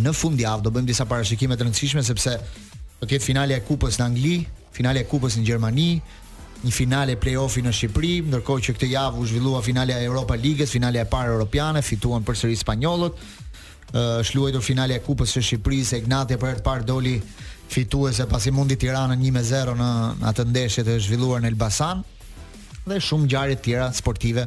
[0.05, 0.65] në fundjavë.
[0.65, 2.37] Do bëjmë disa parashikime të rëndësishme sepse
[3.01, 4.37] do të jetë finalja e kupës në Angli,
[4.73, 5.89] finalja e kupës në Gjermani,
[6.65, 10.73] një finale play-offi në Shqipëri, ndërkohë që këtë javë u zhvillua finalja e Europa Ligës,
[10.73, 13.21] finalja e parë europiane, fituan përsëri spanjollët.
[13.95, 17.21] është luajtur finalja e kupës së Shqipërisë, Ignatia për herë të parë doli
[17.69, 19.91] fituese pasi mundi Tirana 1-0 në
[20.31, 22.01] atë ndeshje të zhvilluar në Elbasan.
[22.03, 22.14] Ë
[22.85, 24.47] dhe shumë ngjarje tjera sportive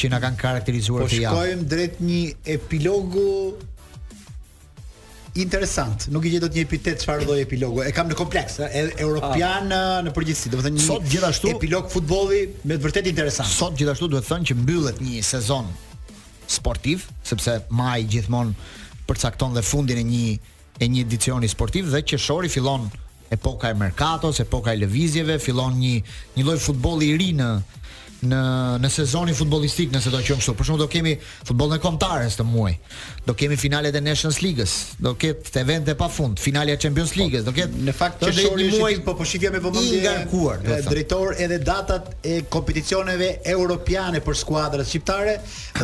[0.00, 1.30] që na kanë karakterizuar këtë po të javë.
[1.30, 2.20] Po shkojmë drejt një
[2.54, 3.28] epilogu
[5.44, 6.06] interesant.
[6.14, 7.82] Nuk i gjej dot një epitet çfarë lloj epilogu.
[7.82, 9.98] E kam në kompleks, e, europian ah.
[10.06, 10.52] në përgjithësi.
[10.52, 13.50] Do të thënë një sot, gjithashtu, epilog futbolli me të vërtet interesant.
[13.50, 15.70] Sot gjithashtu duhet të thënë që mbyllet një sezon
[16.54, 18.54] sportiv, sepse maji gjithmonë
[19.08, 20.26] përcakton dhe fundin e një
[20.82, 22.88] e një edicioni sportiv dhe qeshori fillon
[23.34, 25.94] epoka e merkatos, epoka e lëvizjeve, fillon një
[26.38, 27.54] një lloj futbolli i ri në
[28.24, 28.40] në
[28.80, 30.52] në sezonin futbollistik, nëse do të qojmë kështu.
[30.56, 31.10] Për shembull, do kemi
[31.44, 32.70] futbollin e kombëtarës të muaj.
[33.28, 37.44] Do kemi finalet e Nations League-s, do ketë evente pafund, finale e Champions po, League-s,
[37.44, 40.14] do ketë në fakt të shohim një muaj, po po shifja me vëmendje.
[40.30, 45.36] do të drejtor edhe datat e kompeticioneve europiane për skuadrat shqiptare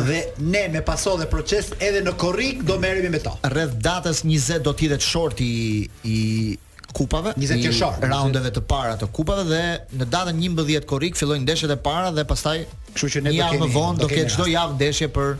[0.09, 3.37] dhe ne me paso dhe proces edhe në korrik do merremi me to.
[3.53, 6.17] Rreth datës 20 do të jetë shorti i, i
[6.93, 9.61] kupave, 20 qershor, raundeve të para të kupave dhe
[9.97, 12.61] në datën 11 korrik fillojnë ndeshjet e para dhe pastaj,
[12.93, 15.35] kështu që ne do kemi vonë do ketë çdo javë ndeshje për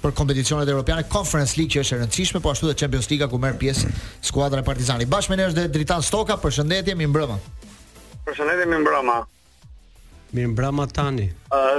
[0.00, 3.36] për kompeticionet europiane, Conference League që është e rëndësishme, po ashtu dhe Champions League ku
[3.36, 3.90] merr pjesë
[4.24, 5.04] skuadra e Partizani.
[5.04, 7.36] Bashkë me ne është Dritan Stoka, përshëndetje, mi mbrëmë.
[8.24, 9.18] Përshëndetje, mi mbrëmë.
[10.38, 11.28] Mi mbrëmë tani.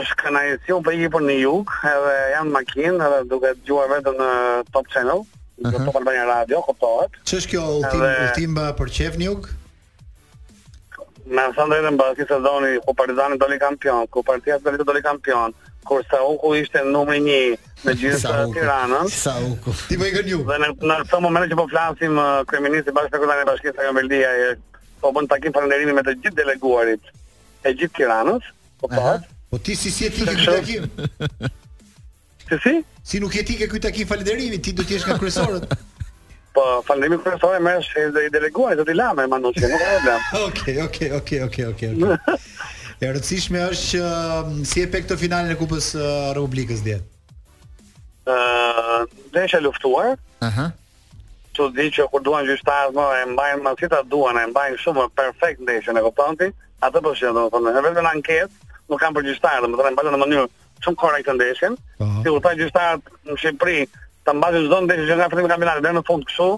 [0.03, 4.29] Është kënaqësi u bëj për në jug, edhe jam makinë edhe duke dëgjuar vetëm në
[4.75, 5.25] Top Channel.
[5.63, 7.17] Do të kemi një radio, kuptohet.
[7.29, 9.49] Ç'është kjo ultim ultimba për Çefniuk?
[11.31, 15.53] Në Sandrën e Basket sezoni ku Partizani doli kampion, ku Partia doli të doli kampion,
[15.87, 19.11] kur Sauku ishte numri 1 në gjithë Tiranën.
[19.13, 19.75] Sauku.
[19.89, 20.41] Ti më po gënju.
[20.49, 20.59] Dhe
[20.91, 24.83] në atë moment që po flasim uh, kriminalist bashkë Basket Kosovë në Bashkinë e Kombëdia
[25.01, 27.07] po bën takim falënderimi me të gjithë deleguarit
[27.65, 28.51] e gjithë Tiranës,
[28.81, 29.13] po po.
[29.51, 30.89] Po ti si si e ti ke takim?
[32.51, 32.83] Si si?
[33.03, 35.69] Si nuk je ti ke ky takim falënderimi, ti do të jesh nga kryesorët.
[36.55, 40.25] Po, falënderimi kryesorë më është i deleguar, do t'i lamë Manushi, nuk ka problem.
[40.49, 42.77] Okej, okej, okej, okej, okej, okej.
[43.01, 46.83] E rëndësishme është që um, si e pek të finalin e Kupës së uh, Republikës
[46.85, 47.01] diet.
[48.29, 48.99] Ëh, uh,
[49.33, 50.19] dhe luftuar.
[50.47, 50.67] Aha.
[50.67, 50.79] Uh
[51.77, 55.03] di që kur duan gjyqtarët më e mbajnë më si ta duan, e mbajnë shumë
[55.13, 56.47] perfekt ndeshjen e kuptonti.
[56.81, 60.19] Atë po shënon, domethënë, po, vetëm në anketë nuk kanë për gjyqtarët, domethënë mbajnë në
[60.23, 60.47] mënyrë
[60.85, 61.77] shumë kohë këtë ndeshjen.
[62.25, 63.87] Sigur pa gjithashtu në Shqipëri
[64.25, 66.51] ta mbajnë çdo ndeshje që nga fillimi i kampionatit deri në fund kështu.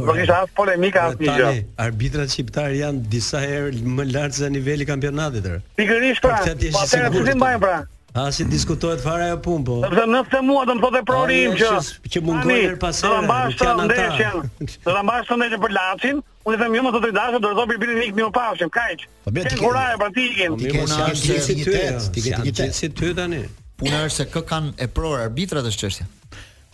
[0.00, 1.52] Nuk kisha as polemika as gjë.
[1.86, 5.48] arbitrat shqiptar janë disa herë më lart se niveli i kampionatit.
[5.80, 6.38] Pikërisht pra.
[6.46, 7.78] Po atëherë si ti mbajnë pra.
[8.18, 9.74] A si diskutohet fare ajo punë po?
[9.84, 11.68] Sepse nëse mua do më thotë prori im që
[12.10, 13.20] që mungoi her pasherë.
[13.20, 14.50] Do ta mbash të ndeshjen.
[14.86, 16.18] Do ta mbash ndeshjen për Lacin.
[16.48, 19.04] Unë them jo më të dashë, do të dobi bilin nik më pashëm, kaq.
[19.28, 20.56] Ti ke kurajë për ti ikin.
[20.56, 21.78] Ti ke si ty.
[22.16, 23.42] Ti ke gjithë si ty tani
[23.80, 26.08] puna është se kë kanë e pror arbitrat është qështja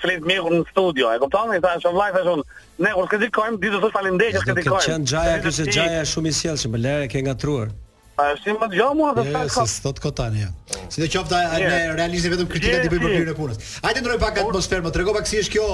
[0.08, 1.56] mirë në studio, e kuptoni?
[1.58, 2.44] I thashëm vllai thashun,
[2.86, 4.84] ne kur Ne, di të thosh falendej që kritikojm.
[4.84, 7.72] Ka qenë gjaja, kishte gjaja shumë i sjellshëm, lere ke ngatruar.
[8.18, 10.40] Pa e shimë të gjohë mua dhe të kërë Së thotë këta një.
[10.42, 10.48] Ja.
[10.92, 11.92] Si të qofta yes.
[11.94, 13.58] në e vetëm kritikat yes, i bëjë për kërën e punës.
[13.84, 15.68] Hajde pak atmosferë, më tregoj pak si është kjo,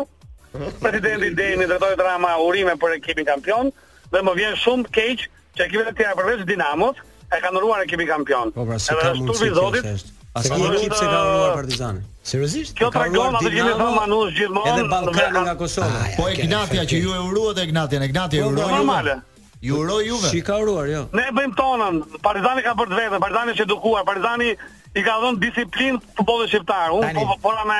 [0.82, 3.72] presidenti Deni drejtoi drama urime për ekipin kampion
[4.12, 5.26] dhe më vjen shumë keq
[5.58, 8.52] që ekipi i tjerë përveç Dinamos e ka ndëruar ekipin kampion.
[8.56, 9.96] Po pra, si ka mundësi të thotë?
[10.32, 12.04] A ka ndëruar ka ndëruar Partizani?
[12.28, 12.74] Seriozisht?
[12.78, 16.02] Kjo tregon atë që më thon Manush gjithmonë edhe Ballkani nga Kosova.
[16.16, 18.70] Po e Ignatia që ju e uruat e E Ignatia e po, uroi.
[18.72, 19.20] Normale.
[19.60, 20.28] Ju uroj juve.
[20.30, 21.06] Shi ka uruar, jo.
[21.18, 21.96] Ne bëjmë tonën.
[22.22, 24.52] Partizani ka për të vetën, Partizani është edukuar, Partizani
[24.96, 26.92] i ka dhënë disiplinë futbollit shqiptar.
[26.94, 27.76] Unë po po na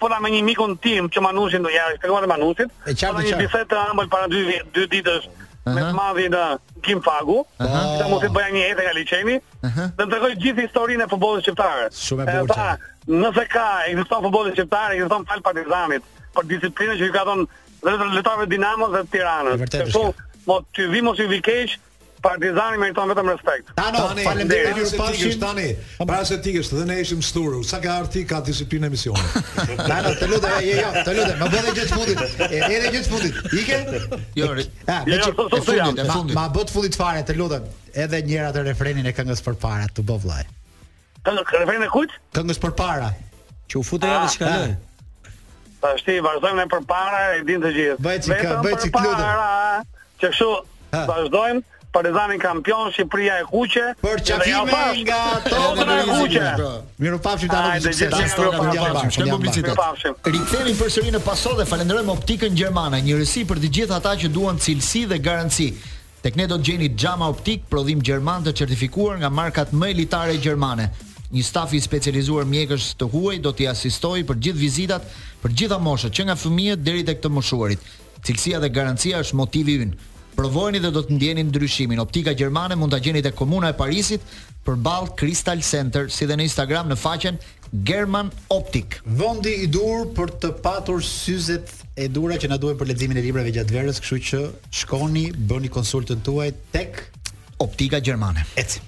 [0.00, 3.24] po na me një mikun tim që Manushin do ja, shkruan te Manushin, E çfarë
[3.24, 3.42] çfarë?
[3.42, 4.42] Bisedë të ambël para dy
[4.74, 5.28] dy ditësh
[5.66, 6.42] me të madhi në
[6.86, 8.08] Kim Fagu, që -huh.
[8.08, 10.08] mos i bëja një ethe nga liqeni, Do -huh.
[10.10, 11.90] dhe më gjithë historinë e futbollit shqiptar.
[11.90, 12.76] Shumë e burqa.
[13.06, 14.22] Nëse ka, e këtëston
[14.52, 16.02] shqiptar, shqiptare, e falë partizanit,
[16.34, 17.46] por disiplinë që i ka thonë
[17.82, 20.14] dhe të letarve dhe Tiranës.
[20.46, 21.38] Mo, të vi i vi
[22.20, 23.68] Partizani meriton vetëm respekt.
[23.76, 25.34] Tano, faleminderit që pashim.
[25.40, 25.66] Tani,
[26.06, 27.60] para se ti kesh, dhe ne ishim sturu.
[27.66, 29.42] Sa ka arti ka disiplinë emisioni.
[29.82, 32.22] Tano, të lutem, jo, jo, të lutem, më bëre gjithë fundit.
[32.48, 33.38] Edhe gjithë fundit.
[33.52, 33.78] Ike?
[33.90, 37.68] Jo, ja, jo, me të fundit, Ma bë të fundit fare, të lutem.
[38.06, 40.44] Edhe një herë atë refrenin e këngës përpara, tu bë vllaj.
[41.28, 42.16] Këngë, refrenin e kujt?
[42.38, 43.12] Këngës përpara.
[43.70, 44.34] Që u futën edhe ah.
[44.34, 44.74] çka lë.
[45.80, 46.00] Pa ah.
[46.00, 47.98] shti, vazhdojmë ne përpara, e din të gjithë.
[48.04, 49.08] Bëj çka, bëj çka.
[50.20, 50.52] Që kështu,
[50.94, 51.00] ah.
[51.10, 51.64] vazhdojmë.
[51.96, 53.82] Partizani kampion, Shqipëria e kuqe.
[54.02, 56.70] Për çafime nga Totra e kuqe.
[57.00, 58.32] Miru pafshim ta rrugë sukses.
[58.36, 59.78] Miru pafshim, shkem publicitet.
[60.34, 64.60] Rikthehemi përsëri në paso dhe falenderojmë Optikën Gjermane, njërësi për të gjithë ata që duan
[64.60, 65.70] cilësi dhe garanci.
[66.26, 70.34] Tek ne do të gjeni Xhama Optik, prodhim gjerman të certifikuar nga markat më elitare
[70.42, 70.90] gjermane.
[71.32, 75.08] Një staf i specializuar mjekësh të huaj do t'i asistojë për gjithë vizitat
[75.42, 77.80] për gjitha moshat, që nga fëmijët deri tek të moshuarit.
[78.26, 80.12] Cilësia dhe garancia është motivi ynë.
[80.36, 81.98] Provojeni dhe do të ndjeni ndryshimin.
[82.02, 84.20] Optika gjermane mund ta gjeni tek Komuna e Parisit
[84.66, 87.38] përballë Crystal Center, si dhe në Instagram në faqen
[87.86, 88.98] German Optik.
[89.18, 91.56] Vendi i dur për të patur syze
[91.96, 94.42] e dhura që na duhen për leximin e librave gjatë verës, kështu që
[94.82, 97.00] shkoni, bëni konsultën tuaj tek
[97.64, 98.44] Optika Gjermane.
[98.60, 98.82] Eci.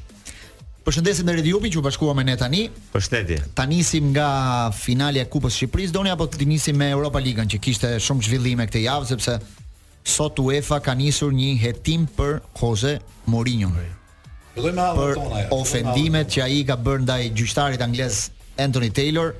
[0.85, 2.67] Përshëndesim në Radio që u bashkuam me ne tani.
[2.93, 3.39] Përshëndetje.
[3.57, 4.29] Ta nisim nga
[4.75, 8.27] finalja e Kupës së Shqipërisë doni apo të nisim me Europa Ligën që kishte shumë
[8.29, 9.39] zhvillime këtë javë sepse
[10.09, 12.97] sot UEFA ka nisur një hetim për Jose
[13.31, 13.71] Mourinho.
[13.71, 13.87] me
[14.57, 15.21] për
[15.55, 19.35] ofendimet që ai ka bërë ndaj gjyqtarit anglez Anthony Taylor,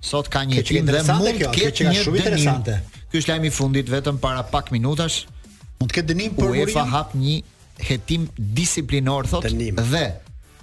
[0.00, 2.76] sot ka një hetim dhe mund të ketë një shumë interesante.
[3.10, 5.22] Ky është lajmi i fundit vetëm para pak minutash.
[5.80, 6.84] Mund të ketë dënim për UEFA Mourinho?
[6.92, 7.40] hap një
[7.88, 10.06] hetim disiplinor thotë dhe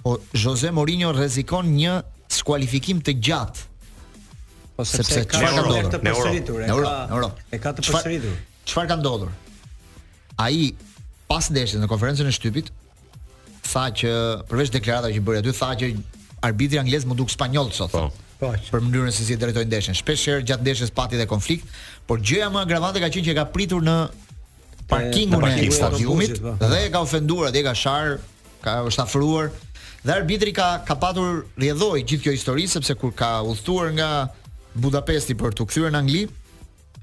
[0.08, 1.98] o, Jose Mourinho rrezikon një
[2.30, 3.66] skualifikim të gjatë.
[4.78, 7.32] Po sepse çfarë ka ndodhur?
[7.52, 8.38] Ne ka të përsëritur.
[8.70, 9.30] Çfarë ka ndodhur?
[10.38, 10.70] Ai
[11.30, 12.68] pas ndeshjes në konferencën e shtypit
[13.66, 14.12] tha që
[14.50, 15.88] përveç deklaratave që bëri aty tha që
[16.48, 17.92] arbitri anglez më duk spanjoll sot.
[17.96, 18.06] Po.
[18.40, 19.96] Po, për mënyrën se si drejtoi ndeshjen.
[19.98, 21.66] Shpesh herë gjatë ndeshjes pati dhe konflikt,
[22.08, 23.96] por gjëja më agravante ka qenë që e ka pritur në
[24.88, 26.54] parkingun e stadiumit po.
[26.62, 28.14] dhe e ka ofenduar atë ka shar,
[28.64, 29.50] ka është afruar
[30.06, 34.10] dhe arbitri ka ka patur rjedhoi gjithë kjo histori sepse kur ka udhthur nga
[34.72, 36.22] Budapesti për të kthyer në Angli,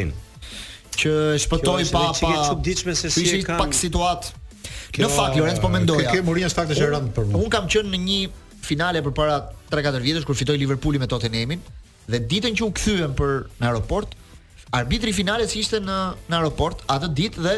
[0.99, 2.33] që shpëtoi pa pa.
[2.57, 3.57] Është se si e kanë.
[3.61, 4.31] pak situat.
[4.99, 6.11] në fakt Lorenz po mendoja.
[6.11, 7.43] Kë është fakt është rënd për mua.
[7.45, 8.21] Un kam qenë në një
[8.65, 9.37] finale përpara
[9.71, 11.61] 3-4 vjetësh kur fitoi Liverpooli me Tottenhamin
[12.09, 14.15] dhe ditën që u kthyen për në aeroport,
[14.75, 15.97] arbitri finales ishte në
[16.29, 17.53] në aeroport atë ditë dhe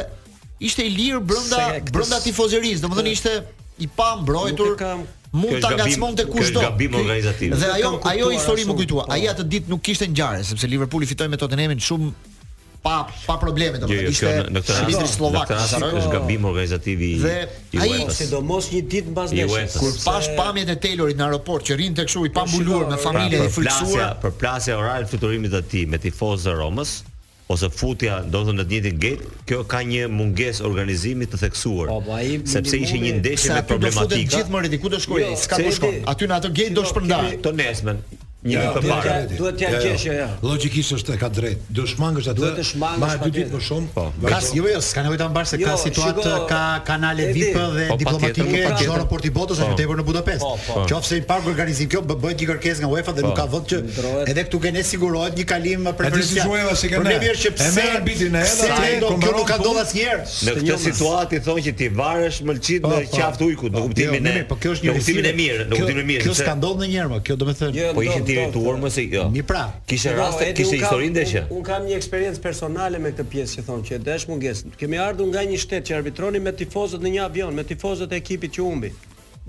[0.61, 3.33] ishte i lirë brenda brenda tifozërisë, domethënë ishte
[3.81, 4.75] i pambrojtur.
[5.31, 6.59] Mund ta ngacmonte kushdo.
[6.59, 7.53] Është gabim organizativ.
[7.61, 9.07] Dhe ajo ajo histori më kujtuar.
[9.15, 12.11] Ai atë ditë nuk kishte ngjarje sepse Liverpooli fitoi me Tottenhamin shumë
[12.81, 12.95] pa
[13.27, 17.33] pa probleme jo, jo, domethënë ishte në Slovak Sarajevo është gabim organizativ i dhe
[17.77, 21.77] ai po, sidomos një ditë mbas nesh kur pash pamjet e Taylorit në aeroport që
[21.77, 23.03] rinte kështu i po, pambulur me po.
[23.05, 27.03] familjen e pra, fluturuar për plasja orale fluturimit të tij me tifozë Romës
[27.51, 31.91] ose futja do në të njëjtin gate, kjo ka një mungesë organizimi të theksuar.
[31.91, 32.17] Po, po,
[32.55, 34.43] sepse ishte një ndeshje me problematika.
[34.43, 36.01] Sa të gjithë do shkojë, jo, s'ka ku po shkon.
[36.15, 37.39] Aty në atë gate do jo, shpërndahet.
[37.45, 38.03] Të nesmen,
[38.41, 39.15] Një të parë.
[39.37, 40.13] Duhet të jaqesh jo.
[40.17, 40.27] ja.
[40.41, 41.59] Logjikisht është e ka drejt.
[41.77, 42.39] Do shmangësh atë.
[42.39, 43.21] Duhet të shmangësh atë.
[43.21, 43.89] Ma dy ditë më shumë.
[43.93, 44.05] Po.
[44.25, 47.85] Kas, jo, jo, s'ka nevojë ta mbash se jo, ka situatë, ka kanale VIP dhe
[47.91, 49.67] po, diplomatike, ka aeroport i botës po.
[49.67, 50.41] është tepër në Budapest.
[50.65, 53.69] Po, Qofse i parë organizim kjo, bëhet një kërkesë nga UEFA dhe nuk ka vot
[53.69, 56.57] që edhe këtu gene sigurohet një kalim preferencial.
[56.95, 60.27] Problemi është që pse arbitrin e merr bitin edhe atë, kjo nuk ka ndodhur asnjëherë.
[60.47, 64.45] Në këtë situatë thonë që ti varesh mëlçit në qaftë ujku, në kuptimin jo, e.
[64.49, 66.25] Po kjo është një kuptimin e mirë, në kuptimin e mirë.
[66.25, 67.89] Kjo s'ka ndodhur ndonjëherë, kjo domethënë.
[67.97, 69.27] Po ishin direktuar më si jo.
[69.31, 69.65] Mi pra.
[69.87, 71.45] Kishte po, raste, kishte histori ndeshje.
[71.49, 74.73] Un, un kam një eksperiencë personale me këtë pjesë që thonë që desh mungesë.
[74.79, 78.21] Kemë ardhur nga një shtet që arbitroni me tifozët në një avion, me tifozët e
[78.23, 78.91] ekipit që humbi.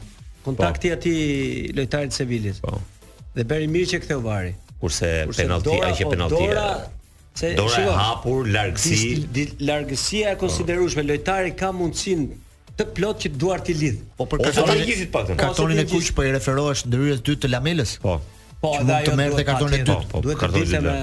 [0.46, 1.12] Kontakti aty
[1.76, 2.62] lojtarit Sevilis.
[2.64, 2.80] Po.
[3.36, 4.56] Dhe bëri mirë që ktheu Vari.
[4.80, 6.48] Kurse penaltia që penaltia.
[6.56, 6.68] Dora
[7.34, 9.08] Se dora shiko, e hapur, largësi,
[9.62, 12.28] largësia e konsiderueshme, lojtari ka mundësinë
[12.80, 14.00] të plot që duart i lidh.
[14.18, 17.94] Po për këtë ai të Kartonin e kuq po i referohesh ndryrës dy të lamelës.
[18.02, 18.18] Po.
[18.60, 19.98] Po edhe ajo të merrte kartonin e dy.
[20.10, 20.94] Po, duhet të dilte me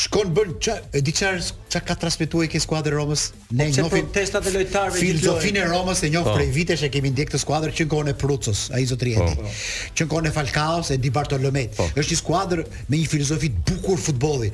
[0.00, 1.40] shkon bën ç'a e di çfarë
[1.70, 3.28] çka ka transmetuar ke skuadrë Romës?
[3.54, 4.98] Ne po njohim testat e lojtarëve.
[4.98, 6.34] Filozofinë e Romës e njoh po.
[6.36, 9.36] prej vitesh e kemi ndjekë të skuadrë që kanë Prucos, ai zotrieni.
[9.38, 9.54] Po.
[9.94, 11.70] Që kanë Falcaos e Di Bartolomeu.
[11.78, 11.86] Po.
[11.94, 14.50] Është një skuadër me një filozofi të bukur futbolli.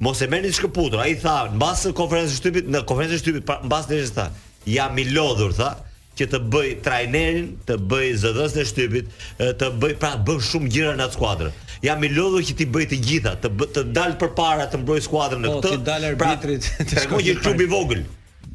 [0.00, 1.02] Mos e merrni shkëputur.
[1.04, 4.30] Ai tha, mbas konferencës shtypit, në konferencën shtypit pra, mbas dhe tha,
[4.64, 5.74] jam i lodhur, tha,
[6.16, 9.12] që të bëj trajnerin, të bëj zëdhës në shtypit,
[9.60, 11.52] të bëj pra të bëj shumë gjëra në atë skuadër.
[11.84, 14.98] Jam i lodhur që ti bëj të gjitha, të bë, të dal përpara të mbroj
[15.08, 15.76] skuadrën në po, këtë.
[15.76, 18.02] Po, të dal arbitrit, pra, të shkoj një çub i vogël.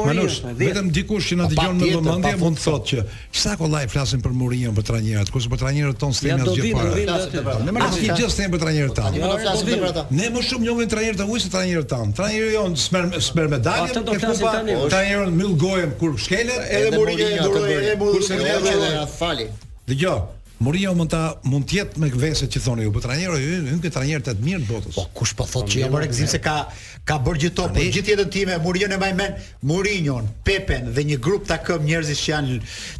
[0.09, 4.21] manush vetëm dikush që na dëgjon në vëmendje mund të thotë që sa kollaj flasin
[4.25, 6.91] për Mourinho për trajnerët kurse për trajnerët ton stemi asgjë para
[7.63, 8.99] ne më kanë gjithë stemi për trajnerët
[10.11, 14.19] ne më shumë njohin trajnerët huaj trajnerët tan trajneri jon smer smer medalje ke
[16.03, 16.57] kur edhe
[17.95, 18.59] edhe
[19.89, 20.19] dëgjoj
[20.61, 23.77] Mourinho mund ta mund të jetë me vese që thoni ju, po trajneri ju, ju
[23.85, 24.97] ky trajner të mirë të botës.
[24.97, 26.57] Po kush po thotë që jam rregzim se ka
[27.07, 29.39] ka bërë gjithë topin, gjithë jetën time Mourinho ne mbajmën
[29.71, 32.59] Mourinho, Pepen dhe një grup takëm njerëzish që janë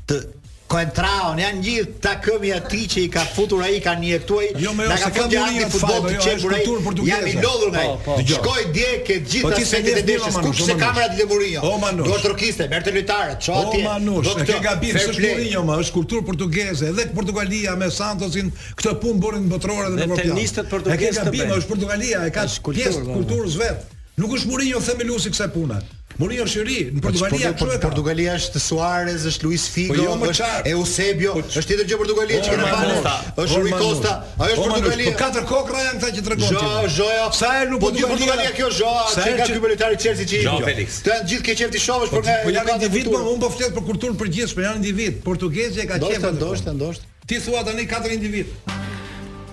[0.09, 0.21] të
[0.69, 3.95] Ko e trao, ne janë gjithë takëmi ati që i ka futur a i ka
[3.97, 7.33] njektuaj jo, Nga jo, ka fëmë një një futbol të jo, qenë e jam i
[7.41, 7.85] lodhur nga
[8.21, 11.27] i Shkoj dje po ke gjitha të sëndit e deshës Kuk se kamera të dhe
[11.33, 15.67] burinjo O Manush Do të rëkiste, mërë të O Manush, e ke gabim, bifë së
[15.71, 20.03] ma është kulturë portugese Edhe të Portugalia me Santosin Këtë punë bën në botërore dhe
[20.03, 23.15] në Europian E ke gabim, është Portugalia E ka pjesë po.
[23.17, 23.89] kulturës vet.
[24.21, 25.95] Nuk është murinjo themelusi kësaj punat.
[26.19, 27.79] Mourinho është i ri, në po, Portugali ashtu është.
[27.81, 31.99] Po, Portugali është Suarez, është Luis Figo, po jo është Eusebio, po është tjetër gjë
[32.01, 33.29] Portugali që po kanë falë.
[33.45, 35.07] Është Rui Costa, ajo është Portugali.
[35.07, 36.57] Po katër kokra janë këta që tregon.
[36.57, 36.63] Jo,
[36.97, 37.29] jo, jo.
[37.39, 38.17] Sa herë nuk Portugali.
[38.17, 40.41] Portugali kjo jo, sa herë ky militar i Chelsea që i.
[40.49, 40.99] Jo, Felix.
[41.07, 42.35] Të gjithë ke qefti shohësh për nga.
[42.59, 45.21] janë individ, po un po flet për kulturën përgjithshme, janë individ.
[45.29, 46.33] Portugezja ka qefti.
[46.35, 47.07] Do ndoshta, ndoshta.
[47.31, 48.51] Ti thua tani katër individ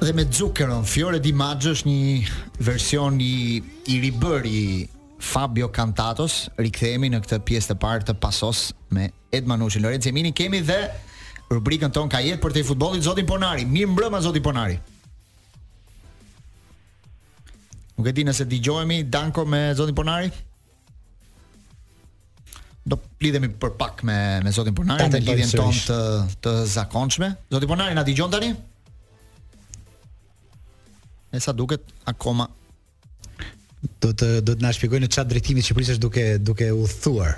[0.05, 2.33] dhe me Zuckeron, Fiore Di Maggio është një
[2.67, 4.41] version i i ribër
[5.21, 10.33] Fabio Cantatos rikthehemi në këtë pjesë të parë të pasos me Ed Manushi Lorenzo Mini
[10.35, 10.79] kemi dhe
[11.51, 14.75] rubrikën ton ka jetë për të futbollit zoti Ponari mirëmbrëma zoti Ponari
[17.95, 20.31] Nuk e di nëse dëgjohemi Danko me zoti Ponari
[22.85, 25.95] do lidhemi për pak me me zotin Ponari të lidhjen ton të
[26.45, 28.51] të zakonshme zoti Ponari na dëgjon tani
[31.35, 32.45] Esa duket akoma
[34.03, 36.85] do të do të na shpjegojnë në çfarë drejtimi të Shqipërisë është duke duke u
[37.03, 37.35] thuar.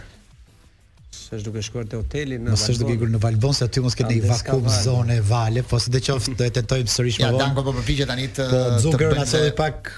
[1.17, 2.61] Sesh duke shkuar te hoteli në Valbon.
[2.63, 5.91] Sesh duke ikur në Valbon se aty mos ketë një vakum zone vale, po se
[5.91, 7.27] do të qoftë do e tentojmë sërish me.
[7.27, 8.61] Ja, dango po përpiqet tani të po,
[8.93, 9.91] të bëjë atë eh, pak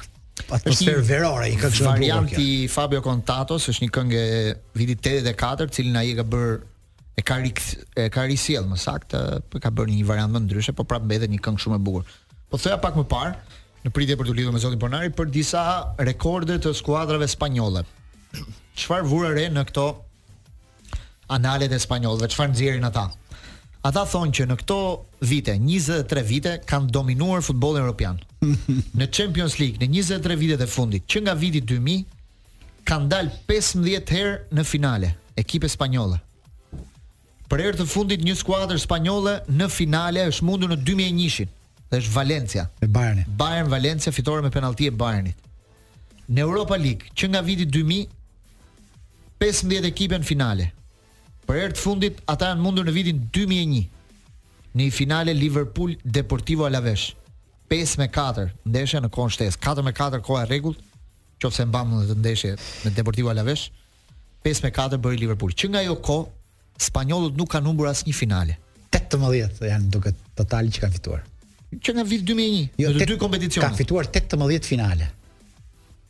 [0.57, 1.87] atmosferë verore i këtij grupi.
[1.89, 6.57] Varianti Fabio Contato është një këngë e vitit 84, të cilën ai e ka bërë
[7.19, 7.61] e ka rik
[7.99, 9.23] e ka risjell më saktë,
[9.59, 12.17] ka bërë një variant më ndryshe, po prapë mbetet një këngë shumë e bukur.
[12.49, 13.35] Po thoya pak më parë,
[13.83, 15.63] në pritje për të lidhur me zotin Bonari për disa
[15.99, 17.85] rekorde të skuadrave spanjolle.
[18.79, 19.85] Çfarë vura re në këto
[21.35, 22.27] analet e spanjollëve?
[22.31, 23.07] Çfarë nxjerrin ata?
[23.85, 24.77] Ata thonë që në këto
[25.29, 28.17] vite, 23 vite kanë dominuar futbollin Europian
[28.99, 34.11] Në Champions League në 23 vitet e fundit, që nga viti 2000 kanë dalë 15
[34.11, 36.19] herë në finale ekipe spanjolle.
[37.49, 41.55] Për herë të fundit një skuadër spanjolle në finale është mundur në 2001-shin
[41.89, 42.69] dhe është Valencia.
[42.79, 43.27] E Bayernit.
[43.37, 45.37] Bayern Valencia fitore me penallti e Bayernit.
[46.29, 48.17] Në Europa League, që nga viti 2000
[49.39, 50.65] 15 ekipe në finale.
[51.47, 53.85] Për herë të fundit ata janë mundur në vitin 2001
[54.75, 57.13] në një finale Liverpool Deportivo Alavesh.
[57.71, 59.59] 5 me 4 ndeshja në kohën shtesë.
[59.63, 60.75] 4 me 4 koha rregull,
[61.41, 62.51] qofse mbam në ndeshje
[62.83, 63.69] me Deportivo Alavesh.
[64.43, 65.55] 5 me 4 bëri Liverpool.
[65.55, 68.59] Që nga ajo kohë spanjollët nuk kanë humbur asnjë finale.
[68.95, 71.23] 18 janë duke total që kanë fituar
[71.77, 73.67] që nga vit 2001, jo, në të dy kompeticione.
[73.67, 75.09] Ka fituar 18 finale.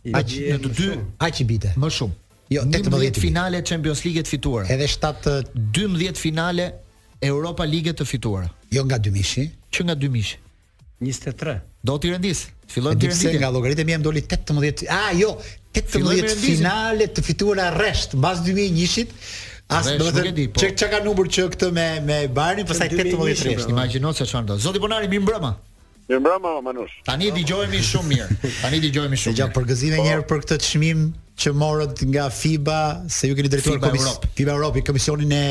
[0.08, 0.88] Jo, aq në të dy,
[1.28, 1.72] aq i bite.
[1.80, 2.15] Më shumë.
[2.54, 4.67] Jo, 18 finale Champions League të fituara.
[4.74, 5.36] Edhe 7
[5.80, 6.69] 12 finale
[7.22, 8.48] Europa League të fituara.
[8.74, 9.45] Jo nga 2000 -shi.
[9.76, 10.39] Që nga 2000 -shi.
[11.02, 11.60] 23.
[11.84, 12.48] Do t'i rendis.
[12.67, 13.39] Fillon t'i rendis.
[13.39, 14.88] Nga llogaritë më doli 18.
[14.89, 15.38] Ah, jo,
[15.74, 19.08] 18 finale të fituara rresht mbas 2001-shit.
[19.69, 20.47] As do të di.
[20.49, 20.62] Po.
[20.65, 23.67] çka ka numër që këtë me me Barni, pastaj 18-3.
[23.69, 24.55] Imagjino se çfarë do.
[24.63, 25.51] Zoti Bonari mi mbrëmë.
[26.10, 26.95] Mi mbrëmë Manush.
[27.05, 28.38] Tani dëgjohemi shumë mirë.
[28.63, 29.38] Tani dëgjohemi shumë.
[29.39, 30.05] Gjatë përgëzime po.
[30.08, 31.03] një herë për këtë çmim
[31.39, 32.79] që morët nga FIBA,
[33.15, 34.01] se ju keni drejtuar komis...
[34.08, 34.29] Europë.
[34.39, 35.43] FIBA Europi, komisionin e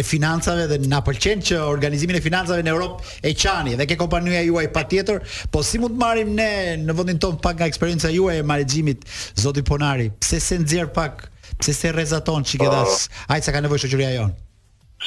[0.00, 3.98] e financave dhe na pëlqen që organizimin e financave në Europë e qani dhe ke
[4.00, 5.18] kompania juaj patjetër,
[5.52, 6.50] po si mund të marrim ne
[6.86, 9.04] në vendin ton pak nga eksperjenca juaj e marrëximit
[9.36, 10.08] zoti Ponari?
[10.22, 11.26] Pse se nxjer pak
[11.58, 12.74] pse se rrezaton çike oh.
[12.74, 12.80] Po.
[12.80, 14.36] dash ai sa ka nevojë shoqëria jonë?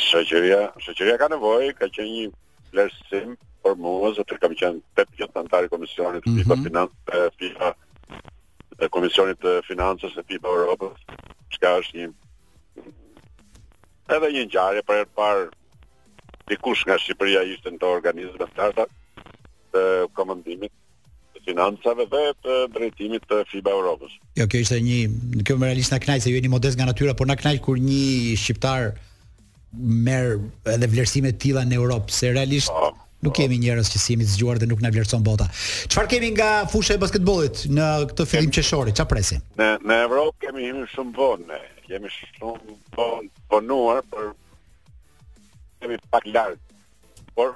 [0.08, 2.28] shoqëria shoqëria ka nevojë ka qenë një
[2.74, 6.44] vlerësim për mua se të kam qenë tep i qendëtar i komisionit mm -hmm.
[6.44, 6.64] të mhm.
[6.66, 7.70] financave e FIFA
[8.86, 10.90] e komisionit të financës e FIFA Europë
[11.56, 12.08] çka është një
[14.16, 15.46] edhe një ngjarje për e parë
[16.50, 18.84] dikush nga Shqipëria ishte në të organizme të tarta
[19.74, 19.82] të
[20.18, 20.72] komendimit
[21.46, 24.12] financave dhe të drejtimit të FIBA Europës.
[24.38, 24.98] Jo, kjo ishte një,
[25.48, 27.80] kjo më realisht na knajt, se ju jeni modest nga natyra, por na knajt kur
[27.82, 28.92] një shqiptar
[29.78, 30.38] merr
[30.76, 33.38] edhe vlerësime të tilla në Europë, se realisht pa, ah, nuk ah.
[33.42, 35.48] kemi njerëz që si jemi të zgjuar dhe nuk na vlerëson bota.
[35.88, 38.96] Çfarë kemi nga fusha e basketbollit në këtë fillim qeshori?
[38.98, 39.42] Çfarë presim?
[39.62, 41.62] Në në Evropë kemi shumë vonë.
[41.92, 44.32] Jemi shumë vonë punuar për
[45.82, 46.68] kemi pak lartë,
[47.36, 47.54] Por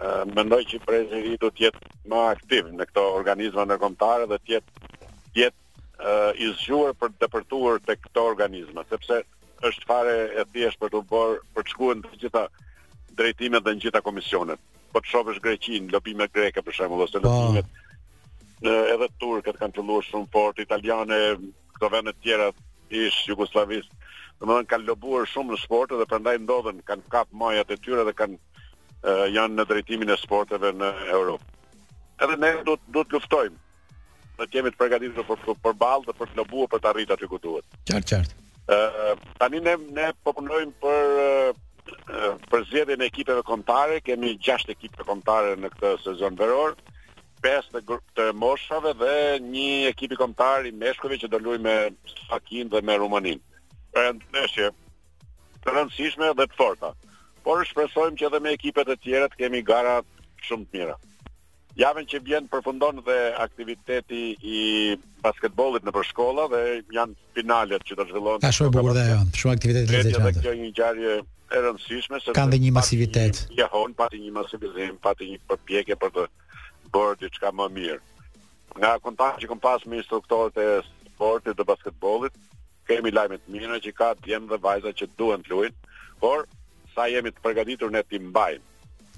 [0.00, 4.52] eh, mendoj që prezi do të jetë më aktiv në këto organizma ndërkombëtare dhe të
[4.52, 5.60] jetë jetë
[6.00, 9.22] uh, i zgjuar për të përtuar tek këto organizma, sepse
[9.64, 12.42] është fare e thjeshtë për të bërë për të shkuar të gjitha
[13.18, 14.60] drejtimet dhe në gjitha komisionet.
[14.92, 17.30] Po të shohësh Greqinë, lobime greke për shembull ose po.
[17.30, 17.82] lëpimet
[18.94, 21.18] edhe turkët kanë filluar shumë fort, italiane,
[21.74, 22.50] këto vende të tjera
[22.90, 23.90] ish jugoslavist.
[24.40, 28.14] Domethënë kanë lobuar shumë në sport dhe prandaj ndodhen, kanë kap majat e tyre dhe
[28.16, 31.53] kanë janë në drejtimin e sporteve në Europë
[32.20, 33.58] edhe ne do do të luftojmë.
[34.38, 37.40] Ne kemi të përgatitur për për ballë dhe për flobu për të arritur atë që
[37.44, 37.76] duhet.
[37.90, 38.42] Qartë, qartë.
[38.66, 41.54] Ë tani ne ne po punojmë për
[42.50, 46.76] për zgjedhjen e ekipeve kontare, kemi 6 ekipe kontare në këtë sezon veror,
[47.44, 51.74] 5 të të moshave dhe një ekip i kontar i meshkujve që do luajë me
[52.30, 53.42] Sakin dhe me Rumaninë.
[53.92, 54.70] Pra ndeshje
[55.64, 56.94] të rëndësishme dhe të forta.
[57.44, 59.98] Por shpresojmë që edhe me ekipet e tjera të kemi gara
[60.48, 60.96] shumë të mira
[61.78, 64.58] javën që vjen përfundon dhe aktiviteti i
[65.24, 66.60] basketbollit në përshkolla dhe
[66.94, 68.42] janë finalet që do të zhvillohen.
[68.44, 70.42] Ka shumë bukur dhe janë, shumë aktivitete të veçanta.
[70.44, 71.14] Kjo një ngjarje
[71.54, 73.42] e rëndësishme se kanë dhe një masivitet.
[73.58, 76.26] Ja, on pati një masivizim, pati një përpjekje për të
[76.94, 78.00] bërë diçka më mirë.
[78.78, 80.68] Nga kontakti që kam pas me instruktorët e
[81.10, 82.34] sportit të basketbollit,
[82.88, 85.90] kemi lajme të mira që ka djem dhe vajza që duan të luajnë,
[86.22, 86.46] por
[86.94, 88.64] sa jemi të përgatitur ne të mbajmë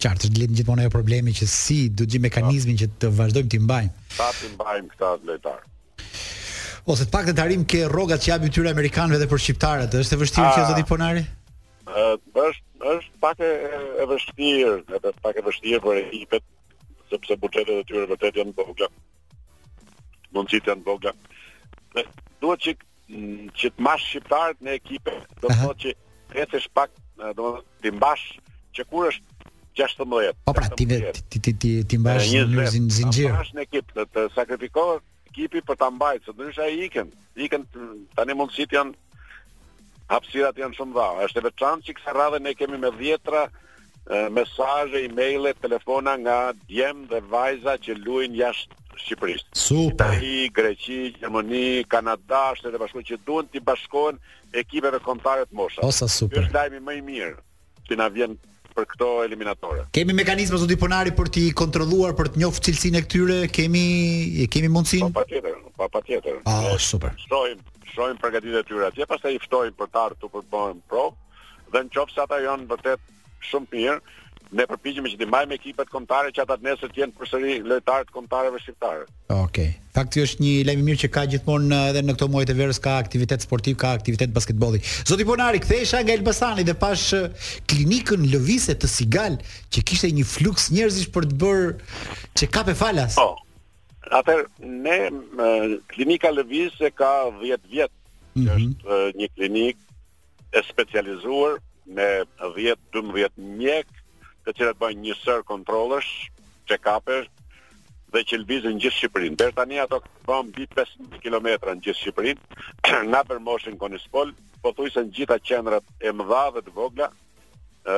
[0.05, 3.51] qartë, të lidhë gjithmonë ajo problemi që si do të gjithë mekanizmin që të vazhdojmë
[3.55, 3.93] të mbajmë.
[4.17, 5.73] Sa të mbajmë këta lojtarë
[6.87, 10.15] ose të paktën të arrim ke rrogat që japin tyra amerikanëve dhe për shqiptarët, është
[10.15, 10.67] e vështirë që ah.
[10.69, 11.25] zoti Ponari?
[11.91, 13.49] Është është pak e,
[14.05, 16.45] e vështirë, pak e vështirë për ekipet
[17.11, 18.89] sepse buxhetet e tyre vërtet janë të vogla.
[20.39, 21.13] janë të vogla.
[22.45, 22.77] Duhet që
[23.59, 26.95] që të mash shqiptarët në ekipe, do të thotë që ecësh pak,
[27.41, 28.29] do të mbash
[28.79, 29.36] që kur është
[29.77, 30.33] 16.
[30.45, 31.05] Po pra, ti ti
[31.39, 32.65] ti ti ti mbash në
[32.97, 33.29] zinxhir.
[33.37, 37.11] Mbash në ekip të, të sakrifikohet ekipi për ta mbajtur, ndryshe i ikën.
[37.45, 37.67] Ikën
[38.17, 38.97] tani mundësit janë
[40.09, 41.09] hapësirat janë shumë dha.
[41.29, 43.47] Është e veçantë që kësaj radhe ne kemi me dhjetra
[44.33, 46.37] mesazhe, emailë, telefona nga
[46.71, 49.51] djem dhe vajza që luajnë jashtë Shqipërisë.
[49.61, 50.15] Super.
[50.17, 54.17] Ai Greqi, Gjermani, Kanada, Shtetet e Bashkuara që duan të bashkohen
[54.57, 55.85] ekipeve kombëtare të mosha.
[55.85, 56.47] Osa super.
[56.47, 57.35] është lajmi më i mirë
[57.91, 58.39] që na vjen
[58.77, 59.85] për këto eliminatore.
[59.97, 63.85] Kemi mekanizma zoti Ponari për t'i kontrolluar, për të njohur cilësinë e këtyre, kemi
[64.57, 65.09] kemi mundsinë.
[65.13, 66.39] Po patjetër, po patjetër.
[66.47, 67.17] Pa ah, oh, super.
[67.25, 70.53] Shtojmë, shtojmë përgatitjet e tyre atje, pastaj i ftojmë për të ardhur këtu për të
[70.53, 71.11] bërë prov,
[71.75, 73.11] dhe nëse ata janë vërtet
[73.51, 73.99] shumë mirë,
[74.55, 78.07] ne përpiqemi që të mbajmë ekipet kombëtare që ata të nesër të jenë përsëri lojtarë
[78.07, 79.07] të kombëtarëve shqiptarë.
[79.07, 79.41] Okej.
[79.47, 79.71] Okay.
[79.97, 82.57] Fakti është një lajm i mirë që ka gjithmonë uh, edhe në këto muaj të
[82.59, 84.83] verës ka aktivitet sportiv, ka aktivitet basketbolli.
[85.09, 87.35] Zoti Bonari, kthesha nga Elbasani dhe pash uh,
[87.73, 89.39] klinikën lëvizje të Sigal
[89.75, 91.69] që kishte një fluks njerëzish për të bërë
[92.41, 93.17] që kape falas.
[93.19, 93.31] Po.
[93.33, 93.43] Oh.
[94.21, 94.99] Atëherë ne
[95.39, 97.11] më, uh, klinika lëvizje ka
[97.43, 97.93] 10 vjet.
[98.37, 98.75] Mm -hmm.
[98.85, 99.83] Është një klinikë
[100.59, 101.57] e specializuar
[101.87, 102.09] me
[102.43, 103.95] 10-12 mjekë
[104.47, 106.29] të cilat bëjnë një sër kontrollesh,
[106.71, 107.17] check-up-e
[108.15, 109.39] dhe që lëvizën në gjithë Shqipërinë.
[109.41, 112.45] Deri tani ato kanë mbi 5 kilometra në gjithë Shqipërinë,
[113.11, 114.31] nga për moshën Konispol,
[114.63, 117.11] pothuajse në gjitha qendrat e mëdha dhe të vogla,
[117.91, 117.97] ë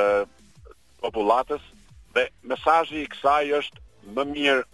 [1.04, 1.62] popullatës
[2.16, 4.64] dhe mesazhi i kësaj është më mirë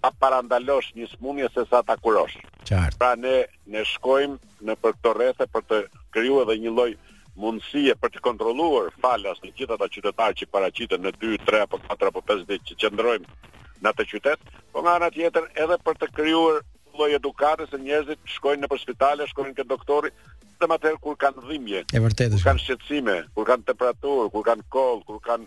[0.00, 2.38] ta parandalosh një smundje se sa ta kurosh.
[2.64, 2.96] Qartë.
[3.00, 3.36] Pra ne
[3.70, 5.80] ne shkojmë në për këto rrethe për të
[6.16, 6.92] krijuar edhe një lloj
[7.40, 11.80] mundësie për të kontrolluar falas në gjithë ata qytetarë që paraqiten në 2, 3 apo
[11.86, 13.38] 4 apo 5 ditë që qëndrojmë
[13.84, 16.60] në atë qytet, po nga ana tjetër edhe për të krijuar
[16.98, 20.14] lloj edukate se njerëzit shkojnë nëpër spitale, shkojnë te doktorit,
[20.60, 21.82] të atëherë kur kanë dhimbje.
[22.06, 22.34] vërtetë.
[22.36, 25.46] Kur kanë shqetësime, kur kanë temperaturë, kur kanë koll, kur kanë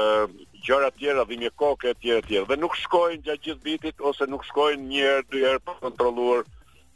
[0.00, 0.02] ë
[0.64, 3.96] gjëra të tjera, dhimbje koke e tjera e tjera dhe nuk shkojnë gjatë gjithë vitit
[4.10, 6.40] ose nuk shkojnë një herë, dy herë për të kontrolluar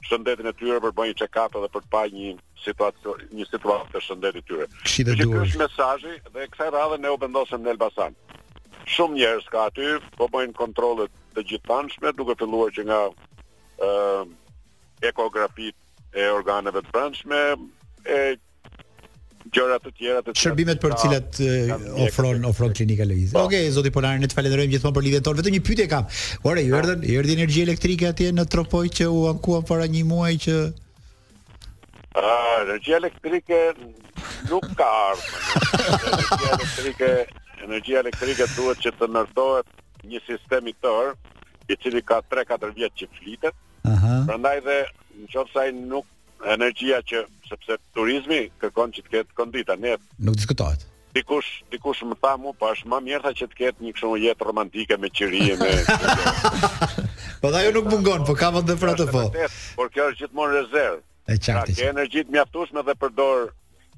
[0.08, 2.32] shëndetin e tyre për bëjnë një check-up edhe për të parë një
[2.64, 4.68] situatë një situatë të shëndetit të tyre.
[5.10, 8.16] Dhe ky është mesazhi dhe kësaj radhe ne u vendosëm në Elbasan.
[8.94, 9.88] Shumë njerëz ka aty,
[10.18, 13.00] po bëjnë kontrolle të gjithanshme duke filluar që nga
[13.82, 13.92] ë
[15.12, 15.78] ekografit
[16.18, 17.40] e organeve të brendshme
[18.02, 18.20] e
[19.50, 23.34] gjëra të tjera të shërbimet për të cilat ofron ofron klinika Lëvizje.
[23.38, 25.40] Okej, zoti Polar, ne të falenderojmë gjithmonë për lidhjen tonë.
[25.42, 26.06] Vetëm një pyetje kam.
[26.46, 30.04] Ora, ju erdhën, ju erdhi energji elektrike atje në Tropoj që u ankua para një
[30.08, 30.56] muaji që
[32.12, 33.58] Ah, energjia elektrike
[34.50, 35.76] nuk ka ardhur.
[35.78, 37.12] Energjia elektrike,
[37.64, 41.14] energjia elektrike duhet që të ndërtohet një sistem i tërë,
[41.72, 43.56] i cili ka 3-4 vjet që flitet.
[43.88, 44.18] Aha.
[44.28, 44.76] Prandaj dhe
[45.22, 46.04] nëse ai nuk
[46.52, 47.24] energjia që
[47.60, 50.84] sepse turizmi kërkon që të ketë kondita ne nuk diskutohet
[51.16, 53.94] dikush dikush më tha mua pa po është më mirë tha që të ketë një
[53.96, 55.72] kështë një jetë romantike me qiri me, me
[57.42, 59.24] po ajo nuk mungon po ka dhe për atë po
[59.76, 63.50] por kjo është gjithmonë rezervë e çaktë pra, ke energji të mjaftueshme dhe përdor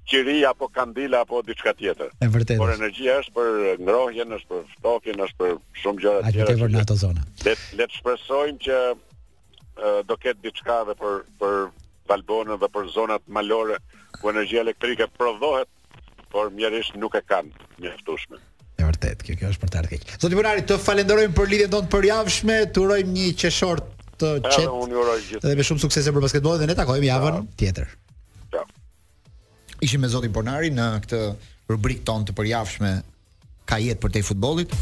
[0.04, 4.66] qiri apo kandila apo diçka tjetër e vërtetë por energjia është për ngrohjen është për
[4.74, 8.60] ftohtin është për shumë gjëra të tjera atë vetë në atë zonë le të shpresojmë
[8.66, 8.82] që
[10.10, 11.62] do ketë diçka edhe për për
[12.08, 13.78] Balbonën dhe për zonat malore
[14.18, 15.68] ku energjia elektrike prodhohet,
[16.32, 18.40] por mjerisht nuk e kanë mjeftushme.
[18.74, 20.14] E vërtet, kjo kjo është për të ardhë keq.
[20.24, 24.64] Zot Ibonari, të falenderojmë për lidhjen tonë për javshme, të urojmë një qeshort të qet.
[24.66, 25.42] Edhe unë ju uroj gjithë.
[25.44, 27.44] Dhe me shumë suksese për basketbollin dhe ne takojmë javën ja.
[27.62, 27.94] tjetër.
[28.58, 28.64] Ja.
[29.86, 31.22] Ishim me Zotin Ibonari në këtë
[31.70, 32.92] rubrik tonë të përjavshme
[33.70, 34.74] ka jetë për te futbolit.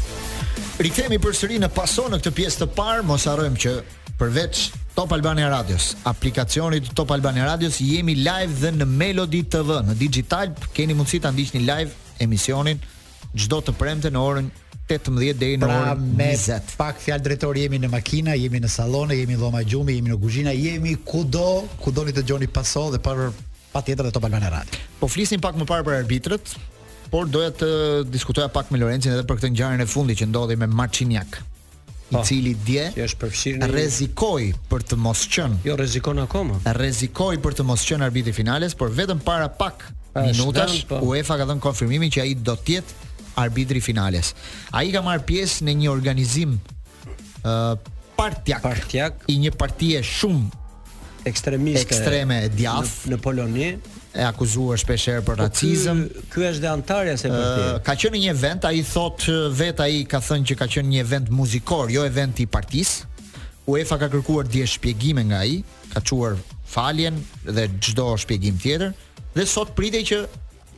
[0.81, 3.77] Rikthehemi përsëri në paso në këtë pjesë të parë, mos harrojmë që
[4.19, 9.95] përveç Top Albania Radios, aplikacioni Top Albania Radios, jemi live dhe në Melody TV, në
[9.97, 11.89] digital keni mundësi ta ndiqni live
[12.21, 12.77] emisionin
[13.33, 14.51] çdo të premte në orën
[14.85, 16.75] 18 deri në pra, orën 20.
[16.77, 20.17] Pak fjalë drejtori jemi në makina, jemi në sallon, jemi në dhomë gjumi, jemi në
[20.27, 21.47] kuzhinë, jemi kudo,
[21.81, 23.15] kudo ni të dëgjoni paso dhe pa
[23.73, 24.77] patjetër dhe Top Albania Radio.
[24.99, 26.53] Po flisim pak më parë për arbitrat,
[27.09, 27.71] por doja të
[28.13, 31.41] diskutoja pak me Lorencin edhe për këtë ngjarje në fundi që ndodhi me Marciniak
[32.13, 32.23] i po.
[32.23, 32.91] cili dje
[33.69, 35.57] rrezikoi për të mos qenë.
[35.65, 36.59] Jo, rrezikon akoma.
[36.77, 40.99] Rrezikoi për të mos qenë arbitri finales, por vetëm para pak minutash po.
[41.09, 43.07] UEFA ka dhënë konfirmimin që ai do të jetë
[43.41, 44.33] arbitri finales.
[44.71, 46.57] Ai ka marr pjesë në një organizim
[47.41, 47.73] uh,
[48.19, 50.59] partiak, partiak i një partie shumë
[51.25, 53.67] ekstremiste ekstreme djaf në, në Poloni
[54.13, 56.01] e akuzuar shpeshherë për po racizëm.
[56.33, 57.79] Ky është dhe antarja se vërtet.
[57.87, 59.25] Ka qenë një event, ai thot
[59.57, 63.09] vet ai ka thënë që ka qenë një event muzikor, jo event i partisë.
[63.69, 65.61] UEFA ka kërkuar dje shpjegime nga ai,
[65.93, 66.35] ka çuar
[66.73, 68.91] faljen dhe çdo shpjegim tjetër
[69.37, 70.17] dhe sot pritej që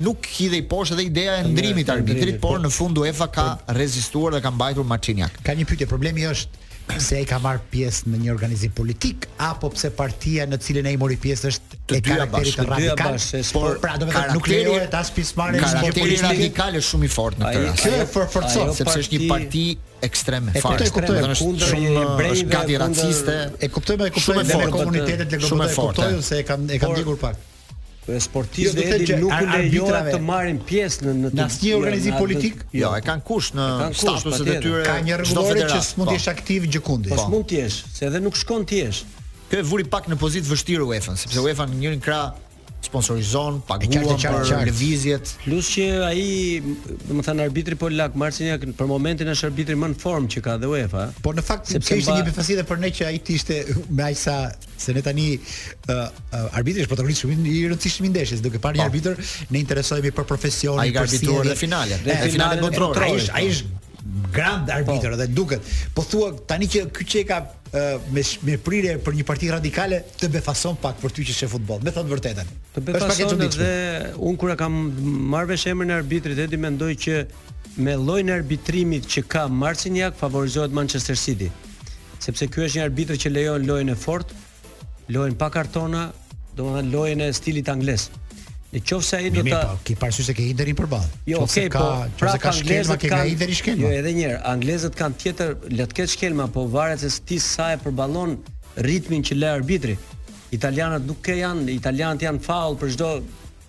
[0.03, 3.45] nuk hidhej poshtë edhe ideja e ndrimit arbitrit, por në fund UEFA ka
[3.79, 5.41] rezistuar dhe ka mbajtur Marciniak.
[5.45, 6.63] Ka një pyetje, problemi është
[7.01, 10.91] se ai ka marr pjesë në një organizim politik apo pse partia në cilën ai
[11.01, 13.17] mori pjesë është e karakterit bashk, radikal.
[13.55, 17.55] por pra do të thotë nuk lejohet as pjesëmarrje në radikal shumë i fortë në
[17.55, 17.89] këtë rast.
[17.89, 19.65] Ai forforcon sepse është një parti
[20.11, 20.85] ekstreme e fare.
[20.85, 23.39] E kuptoj, shumë është gati raciste.
[23.65, 27.17] E kuptoj, e kuptoj me komunitetet LGBT, e kuptoj se e kam e kam ndjekur
[27.25, 27.35] pak.
[28.05, 32.59] Po sportistëve jo, edhe nuk e lejojnë të marrin pjesë në në asnjë organizim politik.
[32.77, 33.65] Jo, e kanë kush në
[33.97, 34.83] statusin e detyrë.
[34.85, 36.13] Ka një rregullore që s'mund po.
[36.13, 37.09] të jesh aktiv gjëkundi.
[37.09, 39.01] Po s'mund të jesh, se edhe nuk shkon ti jesh.
[39.49, 42.29] Kë vuri pak në pozitë vështirë UEFA, sepse UEFA në njërin krah
[42.89, 45.33] sponsorizon, paguan për lëvizjet.
[45.45, 46.25] Plus që ai,
[47.09, 51.07] domethënë arbitri polak Marsinjak për momentin është arbitri më në formë që ka dhe UEFA.
[51.25, 53.59] Po në fakt sepse ishte një befasi edhe për ne që ai ishte
[53.99, 54.37] me aq sa
[54.77, 55.27] se ne tani
[56.51, 58.89] arbitri është protagonist shumë i rëndësishëm i ndeshjes, duke parë një po.
[58.91, 63.07] arbitër, ne interesohemi për profesionin, ai për arbitrin si dhe finalen, dhe finalen botërore.
[63.09, 63.83] Ai është ai është
[64.35, 65.21] grand arbitër po.
[65.21, 65.61] dhe duket.
[65.95, 67.39] Po thua tani që ky çeka
[68.13, 71.81] me me prirje për një parti radikale të befason pak për ty që shef futboll.
[71.83, 72.51] Me thënë vërtetën.
[72.75, 73.69] Të befason dhe
[74.29, 74.75] un kur e kam
[75.35, 77.19] marrë vesh emrin e arbitrit edi mendoj që
[77.85, 81.49] me llojin e arbitrimit që ka Marciniak favorizohet Manchester City.
[82.23, 84.37] Sepse ky është një arbitër që lejon lojën e fortë,
[85.13, 86.05] lojën pa kartona,
[86.55, 88.07] domethënë lojën e stilit anglez.
[88.75, 91.07] Në qoftë se ai do ta Mi, pa, ki se ke ideri për ball.
[91.29, 93.21] Jo, ok, ka, po, pra ka shkelma ke kan...
[93.21, 93.83] nga ideri shkelma.
[93.85, 97.37] Jo, edhe një herë, anglezët kanë tjetër le të ketë shkelma, po varet se ti
[97.39, 98.33] sa e përballon
[98.89, 99.95] ritmin që lë arbitri.
[100.57, 103.09] Italianët nuk ke janë, italianët janë faull për çdo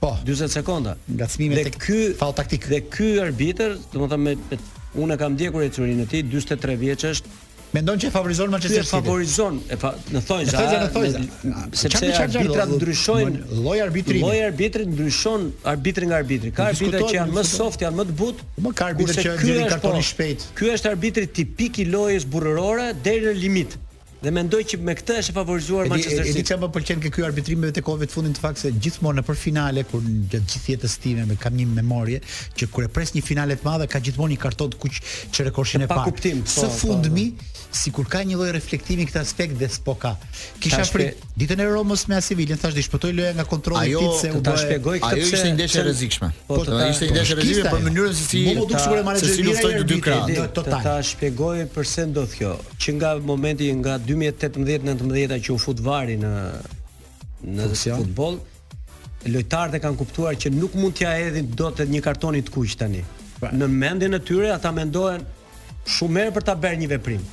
[0.02, 0.96] po 40 sekonda.
[1.06, 2.66] Ngacmime tek ky faull taktik.
[2.72, 4.60] Dhe ky arbitër, domethënë me, me
[5.06, 7.42] unë kam ndjekur ecurin e tij 43 vjeç është
[7.74, 8.90] Mendon që e favorizon Manchester City.
[8.94, 10.52] Favorizon, e pa, në thojza.
[10.54, 11.80] Në thojza, në thojza.
[11.80, 14.22] Sepse arbitra ndryshojnë lloj arbitrimi.
[14.24, 16.52] Lloj arbitri ndryshon arbitri nga arbitri.
[16.56, 19.70] Ka arbitra që janë më soft, janë më të butë, më ka arbitra që gjejnë
[19.72, 20.46] kartonin po, shpejt.
[20.60, 23.76] Ky është arbitri tipik i lojës burrërore deri në limit.
[24.22, 26.38] Dhe mendoj që me këtë është favorizuar Manchester City.
[26.40, 29.36] Edi çfarë më pëlqen ke ky arbitrim vetë kohëve të fundit të fakse gjithmonë nëpër
[29.38, 30.00] finale kur
[30.32, 32.22] gjatë gjithë jetës time me kam një memorie
[32.58, 34.98] që kur e pres një finale të madhe ka gjithmonë një karton kuq
[35.36, 36.00] që rekordin e pa.
[36.08, 36.16] Po,
[36.56, 37.26] Së po, fundmi
[37.76, 40.14] sikur ka një lloj reflektimi këtë aspekt dhe s'po ka.
[40.64, 44.16] Kisha prit ditën e Romës me Asivilin, thash di shpëtoi loja nga kontrolli i tij
[44.20, 46.30] se u ta këtë Ajo ishte një ndeshje rrezikshme.
[46.48, 49.36] Po, po, ta, ishte një ndeshje po, rrezikshme për mënyrën se si Mo duk sikur
[49.36, 50.32] si luftoi dy krah.
[50.32, 52.56] Do Ta shpjegoj pse ndodh kjo.
[52.80, 56.34] Që nga momenti nga 2018-19 që u fut vari në
[57.46, 58.40] në futboll,
[59.26, 63.02] lojtarët e kanë kuptuar që nuk mund t'ja hedhin dot një kartoni të kuq tani.
[63.36, 63.50] Pra.
[63.52, 65.22] Në mendjen e tyre ata mendohen
[65.92, 67.24] shumë herë për ta bërë një veprim.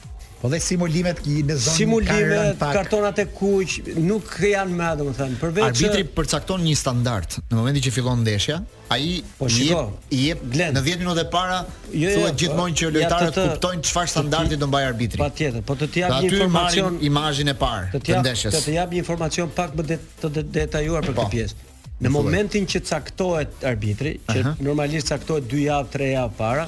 [0.44, 5.60] Po dhe simulimet që në zonë Simulimet, kartonat e kuq nuk janë më, domethënë, për
[5.70, 8.58] arbitri përcakton një standard në momentin që fillon ndeshja,
[8.92, 12.76] ai po i jep, i jep në 10 minutat e para, jo, jo, thuhet gjithmonë
[12.82, 15.24] që lojtarët të të, kuptojnë çfarë standardi do mbaj arbitri.
[15.24, 18.60] Patjetër, po të jap një informacion imazhin e parë të ndeshjes.
[18.68, 22.00] Të jap një informacion pak më të detajuar për këtë po, pjesë.
[22.04, 26.68] Në momentin që caktohet arbitri, që normalisht caktohet 2 javë, 3 javë para,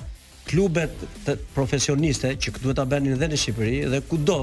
[0.50, 4.38] klubet të profesioniste që duhet ta bënin edhe në Shqipëri dhe kudo,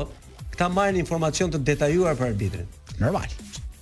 [0.54, 2.68] këta marrin informacion të detajuar për arbitrin.
[3.00, 3.30] Normal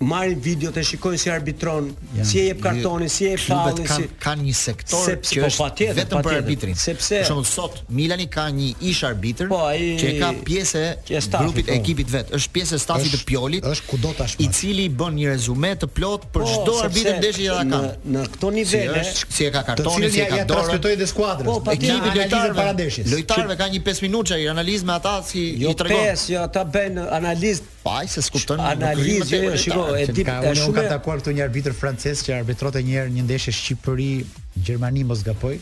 [0.00, 3.98] marrin videot e shikojnë si arbitron, ja, si e jep kartonin, si e fallin, kan,
[4.00, 6.78] si kanë një sektor që po, është vetëm për arbitrin.
[6.80, 9.90] Sepse, për shembull, sot Milani ka një ish arbitër po, i...
[10.00, 11.76] që ka pjesë e grupit e po.
[11.76, 12.32] ekipit vet.
[12.38, 14.38] Është pjesë e stafit të Piolit, është kudo tash.
[14.40, 17.66] I cili i bën një rezume të plot për po, çdo arbitër ndeshje që ata
[17.74, 17.92] kanë.
[18.16, 21.02] Në këto nivele, si e ka kartonin, si e ka dorën, si po, e transmetojnë
[21.04, 21.44] te skuadra.
[21.44, 23.12] Po, ekipi do para ndeshjes.
[23.12, 26.08] Lojtarëve kanë një 5 minutë që i me ata si jo, i tregojnë.
[26.08, 30.66] Jo, 5, jo, ata bën analizë Po ai se skupton analizë, shiko, e di tash
[30.66, 34.08] unë kam takuar këtu një arbitër francez që arbitrote një herë një ndeshje Shqipëri
[34.66, 35.54] Gjermani mos gapoj.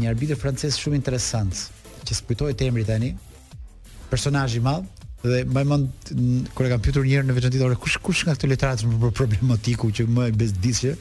[0.00, 1.66] Një arbitër francez shumë interesant
[2.08, 3.10] që spitoi të emri tani.
[4.08, 4.88] Personazh i madh
[5.22, 5.78] dhe më më
[6.56, 9.12] kur e kam pyetur një herë në veçantë dorë kush kush nga këto letrat më
[9.18, 10.96] problematiku që më bezdisje.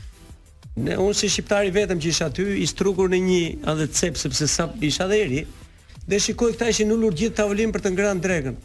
[0.81, 3.41] Ne unë si shqiptari vetëm që isha aty, i strukur në një
[3.73, 5.43] edhe cep sepse sa isha deri,
[6.11, 8.57] Dhe shikoj këta ishin ulur gjithë tavolinë për të ngrënë drekën.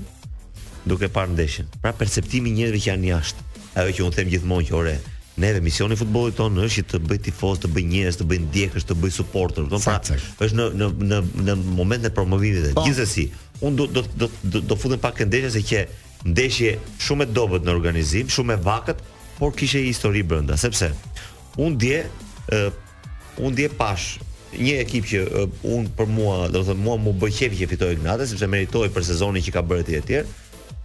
[0.88, 1.68] Duke parë ndeshjen.
[1.84, 3.48] Pra perceptimi i njerëzve që janë jashtë.
[3.82, 4.96] Ajo që un them gjithmonë që ore,
[5.40, 8.40] Neve, misioni i futbollit tonë është që të bëj tifoz, të bëj njerëz, të bëj
[8.44, 10.34] ndjekës të bëj suportër, do pra, të thotë.
[10.46, 12.68] Është në në në në momentin e promovimit.
[12.78, 12.84] Po.
[12.86, 13.26] Gjithsesi,
[13.66, 15.82] unë do do do do, do futem pak në ndeshje se që
[16.36, 16.76] ndeshje
[17.08, 19.02] shumë e dobët në organizim, shumë e vakët,
[19.40, 20.92] por kishte histori brenda, sepse
[21.58, 22.70] unë dje uh,
[23.42, 24.08] unë dje pash
[24.54, 27.72] një ekip që uh, unë për mua, do të thotë, mua më bëj qejf që
[27.74, 30.22] fitoi Gnatës, sepse meritoi për sezonin që ka bërë ti etj.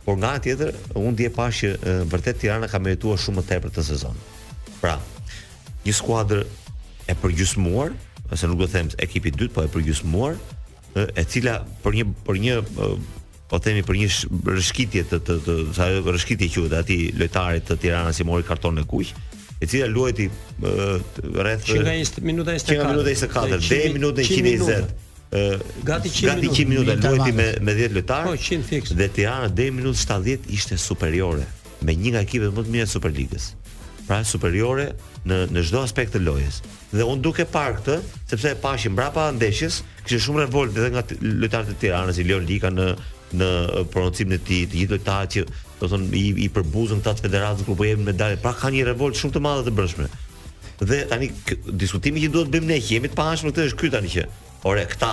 [0.08, 3.74] Por nga tjetër, unë dje pash që uh, vërtet Tirana ka merituar shumë më tepër
[3.76, 4.28] të sezonit.
[4.80, 4.94] Pra,
[5.86, 6.44] një skuadër
[7.10, 7.94] e përgjysmuar,
[8.30, 10.36] ose nuk do të them ekipi i dytë, po e përgjysmuar,
[11.18, 12.58] e cila për një për një
[13.48, 14.08] po themi për një
[14.58, 18.84] rëshkitje të të të sa rëshkitje quhet aty lojtarit të Tiranës si mori karton në
[18.90, 19.12] kuq,
[19.58, 20.26] e cila luajti
[20.62, 22.80] rreth 120 minuta 24.
[22.86, 24.90] minuta 24 deri minuta 120.
[25.86, 28.30] Gati 100, gati 100 minuta, Lojti luajti me me 10 lojtarë.
[28.30, 28.92] Po 100 fix.
[28.96, 31.44] Dhe Tirana deri minuta 70 ishte superiore
[31.84, 33.50] me një nga ekipet më të mira Superligës
[34.08, 34.92] pra superiore
[35.28, 36.62] në në çdo aspekt të lojës.
[36.96, 37.96] Dhe un duke parë këtë,
[38.30, 42.46] sepse e pashim brapa ndeshjes, kishte shumë revolt edhe nga lojtarët e Tiranës, i Leon
[42.48, 42.88] Lika në
[43.36, 47.02] në uh, pronocimin e tij të gjithë lojtarët që do të thonë i, i përbuzën
[47.04, 48.38] këta federatës kur po jemi me dalë.
[48.40, 50.06] Pra kanë një revolt shumë të madhe të brëshme.
[50.88, 51.28] Dhe tani
[51.82, 54.24] diskutimi që duhet bëjmë ne, jemi të pashëm këtë është ky tani që.
[54.70, 55.12] Ore, këta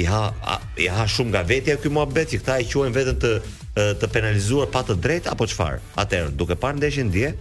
[0.00, 0.22] i ha
[0.54, 3.92] a, i ha shumë nga vetja ky muhabet që këta e quajnë veten të uh,
[4.00, 5.82] të penalizuar pa të drejtë apo çfarë.
[6.00, 7.34] Atëherë, duke parë ndeshjen dje,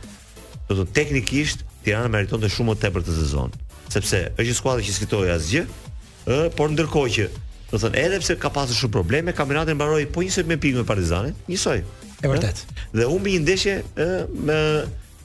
[0.70, 3.51] do të teknikisht Tirana meritonte shumë më tepër të sezon,
[3.91, 5.64] sepse është një skuadër që skitoi asgjë,
[6.32, 7.26] ë, por ndërkohë që
[7.74, 10.86] do thënë edhe pse ka pasur shumë probleme, kampionati mbaroi po njësoj me pikë me
[10.89, 11.80] Partizanin, njësoj.
[12.24, 12.61] E vërtet.
[12.95, 14.11] Dhe humbi një ndeshje ë
[14.47, 14.59] me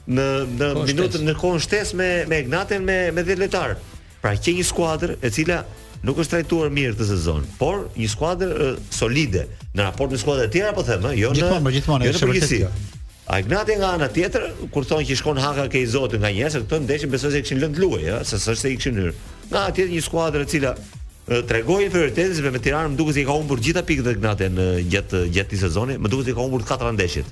[0.09, 0.29] në
[0.59, 3.77] në minutën në kohën shtesë me me Ignaten me me 10 lojtar.
[4.19, 5.61] Pra që një skuadër e cila
[6.03, 10.53] nuk është trajtuar mirë të sezon, por një skuadër solide në raport me skuadrat e
[10.53, 12.95] tjera, po them, jo në gjithmonë, po, gjithmonë jo është vërtet.
[13.29, 13.61] A nga
[13.93, 14.41] ana tjetër,
[14.73, 17.59] kur thonë që shkon haka ke i Zotit nga njerëz, këtë ndeshje besoj se kishin
[17.61, 19.11] lënë të luajë, ja, se s'është se i kishin hyrë.
[19.51, 20.71] Nga ana një skuadër e cila
[21.45, 24.65] tregoi inferioritetin me Tiranë më duket se i ka humbur gjitha pikët e Ignati në
[24.89, 27.29] gjatë gjatë këtij sezoni, më duket se i ka humbur katra ndeshjet.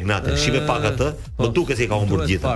[0.00, 2.54] Ignati, shipe pak atë, më po, duket se i ka humbur gjitha.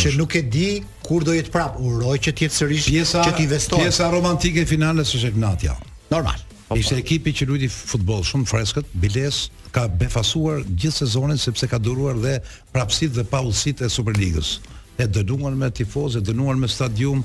[0.03, 0.67] që nuk e di
[1.09, 1.81] kur do jetë prap.
[1.81, 3.81] Uroj që të jetë sërish që ti investosh.
[3.81, 5.73] Pjesa romantike e finales është Natja.
[6.13, 6.45] Normal.
[6.69, 6.79] Po, po.
[6.79, 12.17] Ishte ekipi që luajti futboll shumë freskët, Biles ka befasuar gjithë sezonin sepse ka duruar
[12.21, 12.35] dhe
[12.73, 14.59] prapësit dhe paullësit e Superligës.
[14.99, 17.21] E dënuan me tifozë, dënuan me stadium,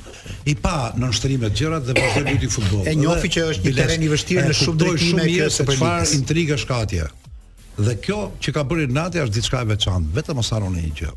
[0.48, 2.84] i pa në nshërimet gjërat dhe vazhdoi luajti futboll.
[2.88, 6.58] E njohfi që është një terren i vështirë në shumë drejtime mirë është çfarë intrigë
[6.70, 7.08] ka atje.
[7.84, 11.10] Dhe kjo që ka bërë Nati është diçka e veçantë, vetëm mos harroni një gjë.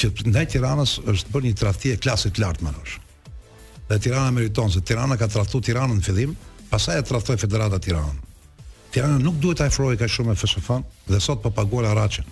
[0.00, 2.96] Që ndaj Tiranës është bërë një tradhtie klasë të lartë më nosh.
[3.86, 6.32] Dhe Tirana meriton se Tirana ka tradhtuar Tiranën në fillim,
[6.76, 8.16] pasaj e tradhtoi Federata Tiranë.
[8.92, 12.26] Tirana nuk duhet të afrohej ka shumë e FSF-n dhe sot po paguar Araçin.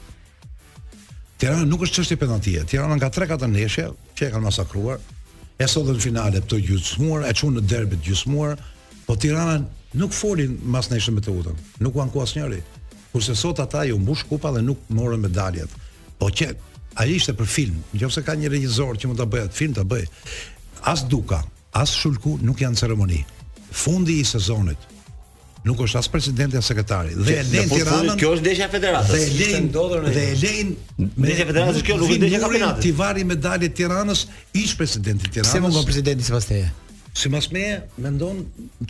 [1.40, 2.60] Tirana nuk është çështje penaltie.
[2.68, 3.86] Tirana nga tre katë ndeshje
[4.18, 5.00] që e kanë masakruar,
[5.58, 8.54] e sot në finale të gjysmuar, e çon në derbi të
[9.06, 9.64] po Tirana
[10.00, 11.56] nuk folin mas ndeshjes me Teutën.
[11.80, 12.60] Nuk u anku asnjëri.
[13.12, 15.68] Kurse sot ata ju mbush kupa dhe nuk morën medaljet.
[16.18, 16.52] Po që
[17.00, 19.84] ai ishte për film, nëse ka një regjisor që mund ta bëjë atë film ta
[19.84, 20.06] bëj.
[20.82, 21.40] As Duka,
[21.72, 23.20] as Shulku nuk janë ceremoni
[23.74, 24.78] fundi i sezonit
[25.66, 28.14] nuk është as presidenti as sekretari dhe e lën Tiranën.
[28.20, 29.26] Kjo është ndeshja e federatës.
[29.38, 30.10] Dhe e ndodhur në.
[30.12, 30.70] dhe e lën
[31.00, 32.82] me ndeshja e federatës kjo nuk është ndeshja e kampionatit.
[32.86, 34.24] Ti varri medalje të Tiranës
[34.60, 35.54] ish presidenti i Tiranës.
[35.56, 36.68] Si mundon presidenti sipas teje?
[37.14, 37.64] Sipas mas me
[38.04, 38.40] mendon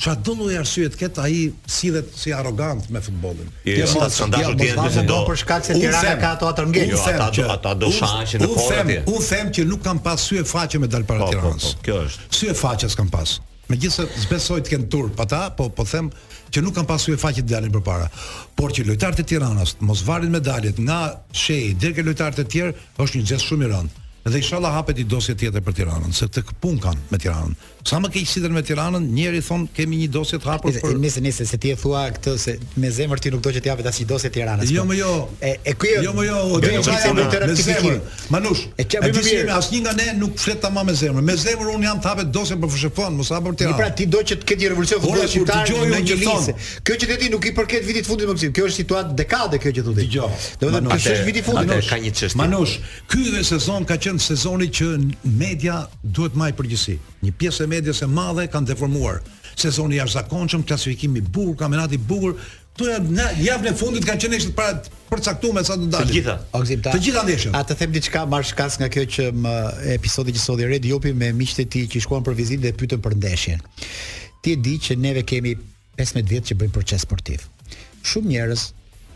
[0.01, 1.39] çado lloj arsye të ket ai
[1.77, 3.51] sillet si arrogant me futbollin.
[3.69, 7.17] Jo, ata standardet e tyre do për shkak se Tirana ka ato atë ngjëse.
[7.39, 8.85] Jo, ata do shaqe në fortë.
[8.85, 11.31] U them, u them që nuk kanë pas sy e faqe me dal para po,
[11.31, 11.75] po, Tiranës.
[11.77, 12.31] Po, kjo është.
[12.41, 13.37] Sy e faqes kanë pas.
[13.69, 16.11] Me gjithë se zbesoj të kënë turp ata, po, po them
[16.53, 18.09] që nuk kam pasur faqe të dalin për para.
[18.59, 20.99] Por që lojtarët e tiranës, mos varin medaljet nga
[21.45, 25.05] shejë, dirke lojtarët e tjerë, është një gjë shumë i rëndë dhe inshallah hapet i
[25.05, 27.53] dosje tjetër për Tiranën, se tek pun kanë me Tiranën.
[27.85, 31.21] Sa më keq sidën me Tiranën, njëri thon kemi një dosje të hapur për Nisë
[31.27, 33.89] nisë se ti e thua këtë se me zemër ti nuk do që të japet
[33.91, 34.73] asnjë dosje Tiranës.
[34.73, 35.11] Jo, më jo.
[35.45, 36.39] E e ky Jo, më jo.
[36.55, 37.91] Do të çaja me terapi.
[38.33, 38.63] Manush.
[38.81, 39.51] E çaj më mirë.
[39.59, 41.21] Asnjë nga ne nuk flet tamam me zemër.
[41.29, 43.77] Me zemër un jam të hapet dosje për FSHF-n, mos hapo për Tiranën.
[43.83, 46.57] Pra ti do që të ketë një revolucion futbollistik shqiptar në një lisë.
[46.81, 50.09] Kjo qyteti nuk i përket vitit fundit më Kjo është situatë dekade kjo që thotë.
[50.09, 50.43] Dgjoj.
[50.65, 52.41] Do të thotë viti fundit.
[52.41, 52.79] Manush,
[53.13, 54.89] ky sezon ka vjen sezoni që
[55.37, 56.99] media duhet më i përgjësi.
[57.27, 59.21] Një pjesë e medias e madhe kanë deformuar.
[59.57, 62.35] Sezoni jashtëzakonshëm, klasifikimi i bukur, kampionati i bukur,
[62.75, 66.09] Tu janë javën e fundit kanë qenë para përcaktuar me sa do dalin.
[66.11, 66.33] Të gjitha.
[66.59, 67.55] O gzimta, të gjitha ndeshjet.
[67.55, 69.53] A të them diçka marrësh kas nga kjo që më
[69.93, 72.99] episodi që sodi Red Jopi me miqtë e tij që shkuan për vizitë dhe pyetën
[73.05, 73.63] për ndeshjen.
[74.43, 75.55] Ti e di që neve kemi
[76.03, 77.47] 15 vjet që bëjmë proces sportiv.
[78.03, 78.67] Shumë njerëz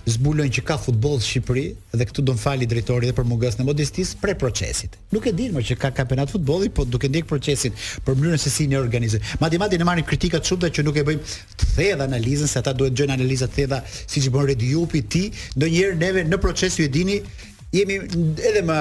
[0.09, 1.65] zbulojnë që ka futboll Shqipëri
[1.99, 4.97] dhe këtu do të drejtori dhe për mungesë në modestisë për procesit.
[5.13, 7.73] Nuk e dinë më që ka kampionat futbolli, po duke ndjek procesin
[8.07, 9.37] për mënyrën se si i organizojnë.
[9.43, 11.29] Madje madje ne marrim kritika të shumta që nuk e bëjmë
[11.59, 15.03] të thellë analizën se ata duhet të bëjnë analiza të thella siç bën Red Jupi
[15.13, 15.25] ti,
[15.59, 17.21] ndonjëherë neve në proces ju e dini
[17.69, 17.99] Jemi
[18.41, 18.75] edhe më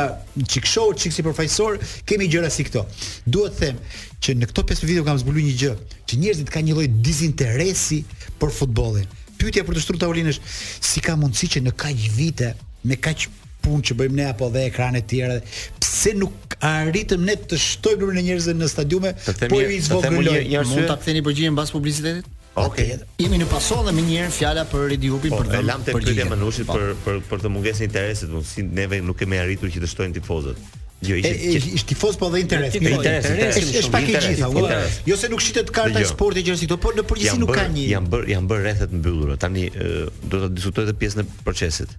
[0.48, 1.76] çik show çik si profesor,
[2.08, 2.86] kemi gjëra si këto.
[3.28, 3.82] Duhet të them
[4.24, 5.74] që në këto pesë video kam zbuluar një gjë,
[6.08, 8.00] që njerëzit kanë një lloj dizinteresi
[8.40, 9.12] për futbollin
[9.42, 12.52] pyetje për të shtruar tavolinësh, si ka mundësi që në kaq vite
[12.88, 13.28] me kaq
[13.66, 15.40] punë që bëjmë ne apo dhe ekranet tjera,
[15.82, 19.12] pse nuk arritëm ne të shtojmë numrin e njerëzve në stadiume,
[19.52, 20.64] po i zvogëlojmë.
[20.72, 22.34] Mund ta ktheni përgjigjen mbas publicitetit?
[22.58, 22.96] Ok, Okay.
[23.22, 25.94] Jemi në pason dhe më një herë fjala për Redi Upin po, për të lamtë
[25.94, 26.74] pyetja Manushit po.
[26.74, 29.90] për për për të mungesën e interesit, mund si neve nuk kemi arritur që të
[29.92, 30.78] shtojnë tifozët.
[31.02, 32.74] Jo, ishte tifoz po dhe interes.
[32.74, 36.10] interes, interes, ishte pak i gjitha Jo se nuk shitet karta e jo.
[36.10, 37.84] sportit gjëra si këto, por në përgjithësi nuk ka një.
[37.94, 39.36] Jan bër, jan bër rrethet mbyllura.
[39.38, 41.94] Tani do ta diskutoj edhe pjesën e procesit.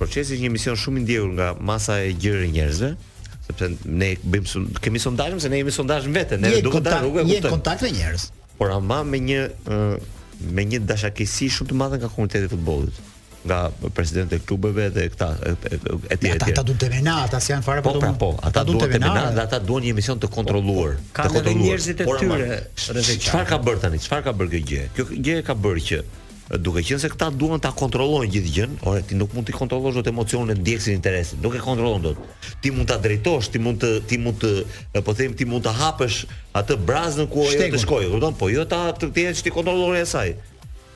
[0.00, 2.90] Procesi është një mision shumë i ndjekur nga masa e gjerë njerëzve
[3.48, 7.36] sepse ne bëjmë kemi sondazh se ne jemi sondazh vetë ne do të rrugë kuptoj.
[7.36, 8.24] Je kontakt me njerëz.
[8.58, 9.44] Por ama me një
[10.56, 13.04] me një dashakësi shumë të madhe nga komuniteti i futbollit
[13.44, 15.74] nga presidentët e klubeve dhe këta etj
[16.10, 16.30] etj.
[16.50, 17.94] Ata duhet të menaj, ata janë fare po.
[17.96, 21.28] Po, po, ata duhet të menaj, dhe ata duan një mision të kontrolluar, po, të
[21.36, 21.60] kontrolluar.
[21.62, 22.46] Ka njerëzit e tyre
[22.96, 23.20] rrezik.
[23.28, 24.00] Çfarë ka bërë tani?
[24.02, 24.88] Çfarë ka bërë kjo gjë?
[24.96, 26.00] Kjo gjë ka bërë që
[26.64, 29.98] duke qenë se këta duan ta kontrollojnë gjithë gjën, ore ti nuk mund të kontrollosh
[30.00, 32.22] dot emocionin, ndjeksin, interesin, nuk e kontrollon dot.
[32.64, 35.76] Ti mund ta drejtosh, ti mund të ti mund të po them ti mund ta
[35.78, 36.22] hapësh
[36.58, 38.34] atë brazën ku ajo të shkojë, kupton?
[38.40, 40.32] Po jo ta të thjesht ti kontrollon ai saj.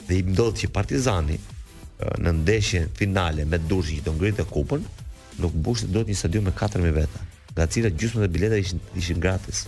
[0.08, 1.36] Dhe i ndodh që Partizani
[2.22, 4.84] në ndeshjen finale me duzhi që të ngritë kupën,
[5.40, 7.22] nuk mbushte dot një stadium me 4000 veta,
[7.56, 9.66] nga cila gjysmën e biletave ishin ishin gratis.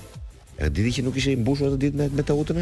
[0.59, 2.61] Edhe ditë që nuk ishte i mbushur atë ditë me me Teutën.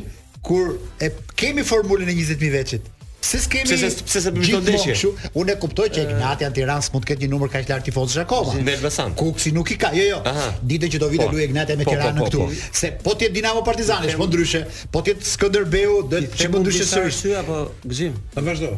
[0.46, 1.10] kur e
[1.42, 2.92] kemi formulën e 20 mijë veçit,
[3.22, 5.10] Se skemi pse se pse se bëjmë ndeshje.
[5.38, 8.24] Unë e kuptoj që Ignati an Tiranës mund të ketë një numër kaq lart tifozësh
[8.24, 8.56] akoma.
[8.66, 9.14] Elbasan.
[9.20, 9.92] Kuksi nuk i ka.
[9.94, 10.48] Jo, jo.
[10.72, 11.36] Ditën që do vitë po.
[11.36, 12.48] luaj Ignati me po, po, Tiranën këtu,
[12.82, 17.12] se po ti Dinamo Partizani, po ndryshe, po ti Skënderbeu, do të them ndryshe sër.
[17.14, 17.60] Sy apo
[17.94, 18.16] gzim.
[18.34, 18.74] Ta vazhdo.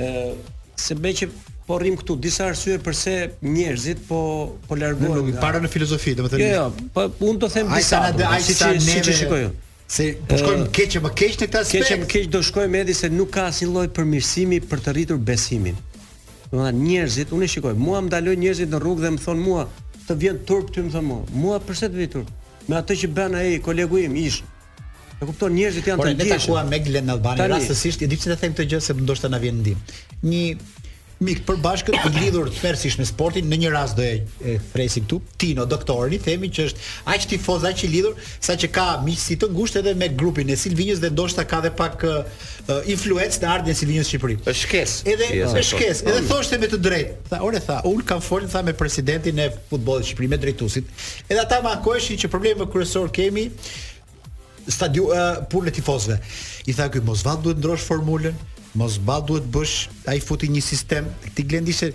[0.00, 0.32] Ëh,
[0.86, 1.28] se bëj që
[1.68, 4.24] po rrim këtu disa arsye përse njerëzit po
[4.64, 5.28] po largohen.
[5.44, 6.48] Para në filozofi, domethënë.
[6.48, 8.00] Jo, jo, po unë do të them disa.
[8.32, 9.44] Ai sa si shikoj
[9.92, 11.84] Se po shkojmë uh, keq e më keq në këtë aspekt.
[11.84, 14.94] Keq e më keq do shkojmë edhe se nuk ka asnjë lloj përmirësimi për të
[14.96, 15.76] rritur besimin.
[16.48, 19.66] Domethënë njerëzit, unë shikoj, mua më ndaloj njerëzit në rrugë dhe më thon mua
[20.08, 21.26] të vjen turp ty më thon mua.
[21.42, 22.32] Mua pse të vjen turp?
[22.70, 24.40] Me atë që bën ai kolegu im ish.
[25.20, 26.22] E kupton njerëzit janë të gjithë.
[26.22, 28.96] Por ne takuam me Glen Albani rastësisht, i di pse ta them këtë gjë se
[28.96, 29.84] ndoshta na vjen ndim.
[30.24, 30.46] Një
[31.24, 35.20] mik të përbashkët të lidhur të me sportin në një rast do e fresim këtu
[35.40, 39.82] Tino doktorin themi që është aq tifoz aq i lidhur saqë ka miqësi të ngushtë
[39.82, 42.42] edhe me grupin e Silvinjës dhe ndoshta ka edhe pak uh,
[42.94, 44.36] influencë në ardhmën e Silvinjës në Shqipëri.
[44.42, 47.16] Është shkes Edhe është ja, Edhe thoshte me të drejtë.
[47.30, 50.90] Tha, orë tha, un kam folën tha me presidentin e futbollit Shqipëri me drejtuesit.
[51.28, 53.48] Edhe ata më ankoheshin që problemi më kryesor kemi
[54.70, 56.18] stadiu uh, punë tifozëve.
[56.70, 58.36] I tha ky mos vallë duhet ndrosh formulën,
[58.78, 61.90] mos ba duhet bësh ai futi një sistem ti glendishe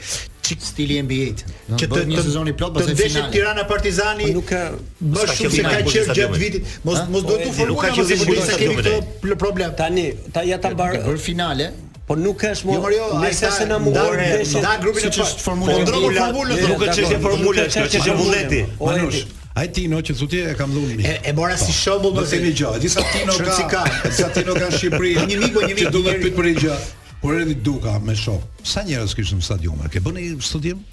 [0.46, 4.30] çik stili NBA të që të një sezon i plot pas finalit të Tirana Partizani
[4.36, 4.62] nuk ka
[5.02, 8.20] bësh shumë se ka qenë po gjatë vitit mos mos duhet po, të formulojmë se
[8.22, 10.06] do të kemi këtë problem tani
[10.38, 11.74] ta ja ta bar për finale
[12.08, 15.26] Po nuk është më jo, nëse se na mundon të shoh grupin e parë.
[15.44, 18.62] Po, po- ndrojmë formulën, nuk është çështje formule, është çështje vullneti.
[18.80, 19.26] Manush,
[19.58, 21.00] Ai ti që thotë e kam dhunë.
[21.02, 21.78] E, e mora si po.
[21.80, 22.76] shembull do të themi gjë.
[22.84, 26.36] Disa ti ka, disa tino ka kanë Shqipëri, një miku, një miku do të pyet
[26.38, 26.76] për një gjë.
[27.24, 28.44] Por edhe duka me shok.
[28.62, 29.82] Sa njerëz kishte në stadium?
[29.90, 30.84] Ke bënë studim?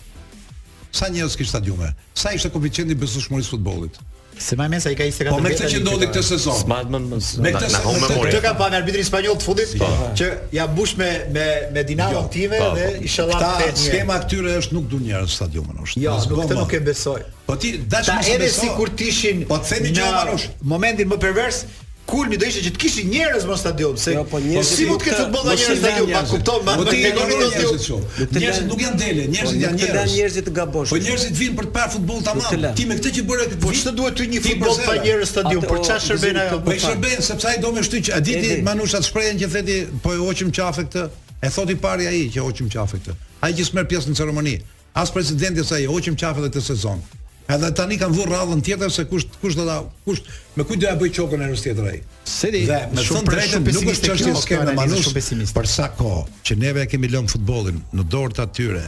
[0.96, 1.84] Sa njerëz kishte stadium?
[2.16, 4.00] Sa ishte koeficienti besueshmërisë futbollit?
[4.38, 5.30] Se më mes ai ka ishte ka.
[5.34, 6.56] Po me këtë që ndodhi këtë sezon.
[6.64, 7.00] S'mad më.
[7.44, 8.32] Me këtë se unë memoria.
[8.34, 9.90] Do ka pa në arbitri spanjoll të fundit po.
[10.18, 12.24] që ja bush me me me Dinamo jo.
[12.34, 12.72] Tive po.
[12.78, 13.80] dhe inshallah të bëhet.
[13.86, 16.02] skema këtyre është nuk duan njerëz në stadiumin, është.
[16.06, 17.20] Jo, do të nuk e besoj.
[17.46, 18.18] Po ti dashmë se besoj.
[18.18, 19.44] Ta edhe sikur tishin.
[19.48, 21.62] Po themi që jo Manush, momentin më pervers
[22.06, 24.72] Kul mi do ishte që të kishin njerëz në stadion, se jo, po njerëz.
[24.76, 26.26] Si mund të ketë futbolla njerëz në stadion?
[26.30, 29.96] kupton, ma nuk Njerëzit nuk janë dele, po, njerëzit janë njerëz.
[29.96, 30.92] janë njerëz të gabosh.
[30.92, 32.68] Po njerëzit vinë për të parë futboll tamam.
[32.80, 33.60] Ti me këtë që bëre këtë.
[33.64, 35.66] Po çfarë duhet ty një futboll pa njerëz në stadion?
[35.72, 36.60] Për çfarë shërben ajo?
[36.68, 38.12] Po shërben sepse ai do më shtyq.
[38.12, 41.08] A diti Manusha të shprehen që theti po e hoqim qafe këtë?
[41.40, 43.18] E thoti parë ai që hoqim qafe këtë.
[43.48, 44.64] Ai që smër pjesën e ceremonisë.
[45.02, 47.00] As presidenti sa i hoqim qafe këtë sezon.
[47.44, 50.22] Edhe tani kanë vurë radhën tjetër se kush kush do ta kush
[50.56, 51.98] me kujt do ja bëj çokën erës tjetër ai.
[52.24, 55.10] Seri, dhe me thënë drejtën nuk është çështje e skemë manush.
[55.58, 58.86] Për sa kohë që neve e kemi lënë futbollin në dorët të atyre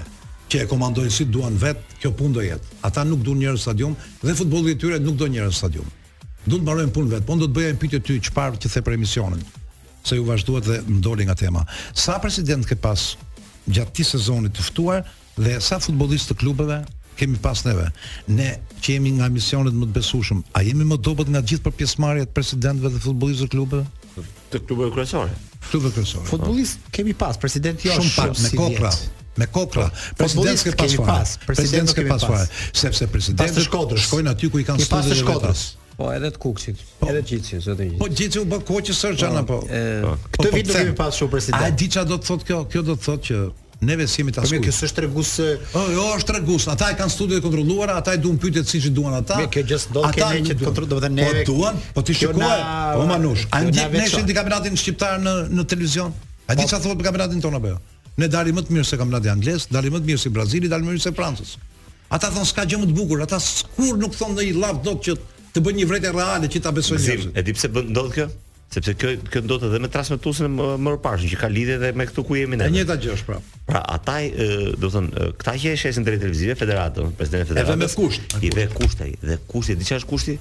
[0.48, 2.72] që e komandojnë si duan vet, kjo punë do jetë.
[2.88, 3.92] Ata nuk duan njerëz stadium
[4.22, 5.92] dhe futbolli i tyre nuk do njerëz stadium.
[6.46, 8.80] Duan të mbarojnë punën vet, po do të bëja një pyetje ty çfarë që the
[8.86, 9.42] për emisionin.
[10.07, 11.66] Se ju vazhduat dhe ndoli nga tema.
[11.98, 13.16] Sa president ke pas
[13.68, 15.02] gjatë këtij sezoni të ftuar
[15.36, 16.84] dhe sa futbollistë të klubeve
[17.16, 17.88] kemi pas neve.
[18.28, 18.50] Ne
[18.84, 22.92] që jemi nga misionet më të besueshëm, a jemi më dobët nga gjithë përpjesëmarrjet presidentëve
[22.96, 24.26] dhe futbollistëve të klubeve?
[24.52, 25.38] Të klubeve kryesore.
[25.70, 26.28] Klubeve kryesore.
[26.30, 28.92] Futbollist kemi pas, president jo shumë pak me kokra.
[29.36, 29.88] Me kokra,
[30.20, 31.48] presidentë kemi pas fare.
[31.48, 32.28] Presidentë ke pas
[32.80, 35.08] sepse presidentët shkojnë aty ku i kanë studiuar.
[35.10, 35.64] të Shkodrës.
[35.96, 37.96] Po edhe të Kukçit, po, edhe Gjici, zotë Gjici.
[38.00, 39.62] Po Gjici u bë koçi Sergjan apo?
[39.62, 41.64] Po, po, Këtë po, vit nuk kemi pas shumë president.
[41.64, 42.58] A di çfarë do të thotë kjo?
[42.74, 43.38] Kjo do të thotë që
[43.81, 44.57] Ne vesimi ta skuq.
[44.57, 45.31] Po kjo është tregus.
[45.37, 45.49] Se...
[45.77, 46.64] Oh, jo, është tregus.
[46.72, 49.37] Ata e kanë studiot e kontrolluara, ata i duan pyetjet siç i duan ata.
[49.43, 51.43] Me kjo gjë s'do të kenë që të kontrollojnë, domethënë ne.
[51.43, 52.37] Po duan, po ti shikoj.
[52.37, 53.11] Po na...
[53.11, 56.14] manush, a ndjek neshin di kampionatin shqiptar në në televizion?
[56.47, 56.70] A di po.
[56.72, 57.79] çfarë thotë për kampionatin tonë apo jo?
[58.16, 60.89] Ne dalim më të mirë se kampionati anglez, dalim më të mirë se Brazili, dalim
[60.89, 61.55] më mirë se Francës.
[62.09, 65.18] Ata thon s'ka gjë më të bukur, ata skur nuk thon ndonjë lavdot që
[65.53, 67.37] të bën një vërtetë reale që ta besojnë njerëzit.
[67.37, 68.31] E di pse ndodh kjo?
[68.72, 72.06] sepse kjo kjo ndodhet edhe me transmetuesin më më parë që ka lidhje edhe me
[72.08, 72.66] këtu ku jemi ne.
[72.70, 73.60] E njëjta gjë është prapë.
[73.68, 77.62] Pra, pra ata do të thonë, këta që e shesin drejt televizive federatë, presidenti i
[77.62, 78.36] Edhe me kusht.
[78.42, 80.36] I dhe kushtaj, dhe kushti, di çfarë është kushti?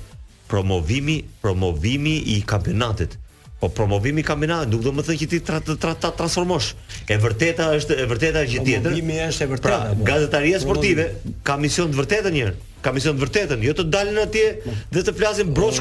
[0.50, 3.16] Promovimi, promovimi i kampionatit.
[3.62, 6.74] Po promovimi i kampionatit nuk do të thënë që ti tra, tra, tra, transformosh.
[7.10, 8.88] E vërteta është, e vërteta është gjë tjetër.
[8.92, 9.68] Promovimi është e vërteta.
[9.86, 10.06] Pra, po.
[10.14, 11.10] gazetaria sportive
[11.48, 15.52] ka mision të vërtetë njëherë kamision të vërtetën, jo të dalin atje dhe të flasin
[15.58, 15.80] brosh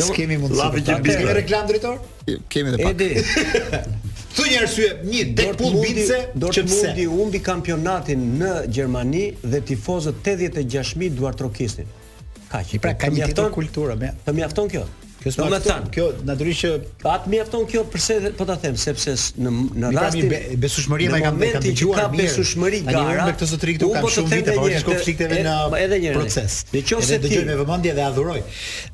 [0.01, 0.61] Do kemi mundësi.
[0.62, 1.16] Lapi që bie.
[1.39, 1.99] reklam drejtor?
[2.53, 2.95] Kemi edhe pak.
[2.95, 3.82] Edi.
[4.22, 11.16] Këtu një arsye, një Deadpool Bitse, Dortmund mundi humbi kampionatin në Gjermani dhe tifozët 86000
[11.20, 11.89] duartrokistin.
[12.53, 12.76] Kaq.
[12.84, 14.14] Pra ka një kulturë më.
[14.26, 14.86] Të mjafton kjo?
[15.19, 15.87] Kjo s'më thon.
[15.95, 19.51] Kjo natyrisht që atë mjafton kjo përse po ta them, sepse në
[19.83, 22.03] në rastin be, besueshmëri më kam kam po dëgjuar mirë.
[22.05, 23.25] Ka besueshmëri gara.
[23.27, 26.61] Me këtë zotrik do kam shumë vite po shkoj konflikteve në proces.
[26.71, 28.39] Në qoftë se dëgjoj me vëmendje dhe adhuroj.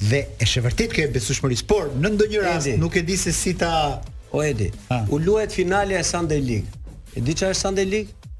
[0.08, 3.74] Dhe është vërtet kjo besueshmëri, por në ndonjë rast nuk e di se si ta
[4.34, 4.72] O Edi,
[5.14, 6.70] u luajt finalja e Sunday League.
[7.14, 8.30] E di çfarë është Sunday League?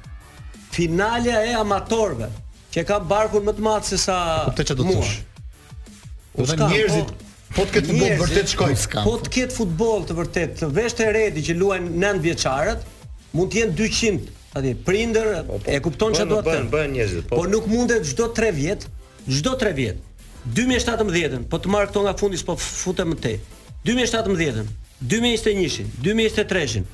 [0.75, 2.29] Finalja e amatorëve
[2.75, 4.17] që ka barkun më të madh se sa
[4.49, 5.15] Kupte që do të thosh?
[6.39, 7.25] Do të njerëzit po-,
[7.57, 8.77] po të ketë të vërtet shkoj.
[8.83, 12.87] Po-, po të ketë futboll të vërtet, të vesh të redi që luajnë 9 vjeqarët,
[13.39, 16.89] mund të jenë 200 Adi, prinder, po, po, e kupton që do të tërë Bën,
[16.97, 17.37] njëzit, po.
[17.47, 18.87] nuk mundet gjdo 3 vjet
[19.29, 20.01] Gjdo 3 vjet
[20.57, 23.33] 2017-ën, po të marrë këto nga fundis, po futem të te.
[23.87, 24.67] 2017-ën,
[25.05, 26.87] 2021-ën, 2023-ën,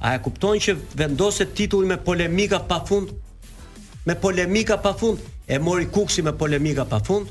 [0.00, 3.10] A e kupton që vendose titull me polemika pa fund?
[4.06, 5.18] Me polemika pa fund?
[5.48, 7.26] E mori Kuksi me polemika pa fund?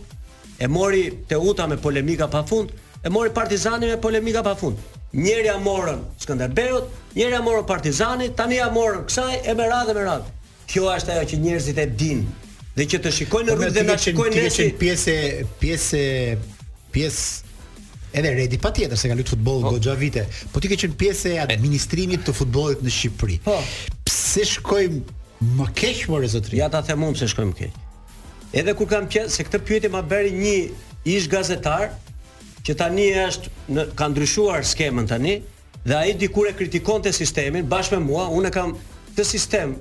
[0.60, 2.72] E mori Teuta me polemika pa fund?
[3.04, 4.76] E mori Partizani me polemika pa fund?
[5.16, 10.04] Njëri morën Skënderbeut, njëri ja morën Partizani, tani ja morën kësaj e me radhë me
[10.10, 10.34] radhë.
[10.68, 12.28] Kjo është ajo që njerëzit e dinë
[12.78, 15.16] dhe që të shikojnë po, rrugë dhe na shikojnë ne si pjesë
[15.64, 16.04] pjesë
[16.92, 17.47] pjesë
[18.20, 19.74] edhe Redi patjetër se ka luajtur futboll oh.
[19.76, 23.38] goxha vite, po ti ke qenë pjesë e administrimit të futbollit në Shqipëri.
[23.46, 23.58] Po.
[23.60, 23.94] Oh.
[24.08, 25.02] Pse shkojmë
[25.60, 26.60] më keq më rezotri?
[26.64, 27.78] Ja ta them unë pse shkojmë keq.
[28.62, 30.56] Edhe kur kam pjesë se këtë pyetje ma bëri një
[31.18, 31.92] ish gazetar
[32.66, 35.38] që tani është në ka ndryshuar skemën tani
[35.88, 38.74] dhe ai dikur e kritikonte sistemin bashkë me mua, unë kam
[39.16, 39.76] të sistem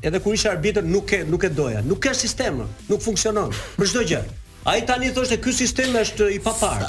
[0.00, 1.82] edhe kur isha arbitër nuk e nuk e doja.
[1.84, 4.22] Nuk ka sistem, nuk funksionon për çdo gjë.
[4.68, 6.86] Ai tani thoshte ky sistem është i papar.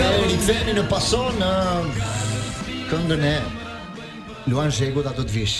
[0.00, 1.50] Ja u rikthenin në pason në
[2.90, 3.34] këngën e
[4.48, 5.58] Luan Zhegut ato të vish.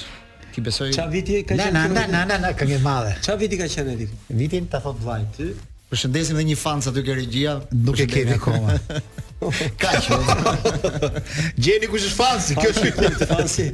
[0.54, 0.88] Ti besoj.
[0.96, 1.74] Çfarë viti ka qenë?
[1.76, 3.16] Na na na na na këngë madhe.
[3.20, 4.08] Çfarë viti ka qenë ti?
[4.40, 5.52] Vitin ta thot vllai ty.
[5.90, 7.56] Përshëndesim edhe një fans aty ke regjia.
[7.74, 8.76] Nuk e keni akoma.
[9.80, 10.10] Kaq.
[11.62, 12.58] Gjeni kush është fansi?
[12.58, 13.64] Kjo është fansi.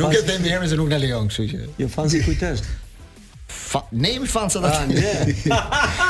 [0.00, 1.66] Nuk e themi herën se nuk na lejon, kështu që.
[1.84, 2.64] Jo fansi kujtes.
[3.52, 5.52] Fa, ne jemi fansa da që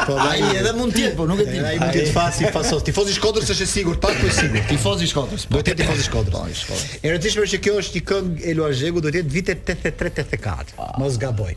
[0.06, 2.24] Po A i edhe mund tjetë, po nuk e ti A i mund tjetë fa
[2.56, 5.78] fasos Ti fozi shkodrës është e sigur, pak po e sigur shkodrës Do e tjetë
[5.78, 6.32] ti shkodrës shkodrë.
[6.34, 7.02] Po, shkodrë.
[7.02, 10.92] E që kjo është një këng e lua zhegu Do tjetë vite 83-84 ah.
[11.02, 11.54] Mos ga boj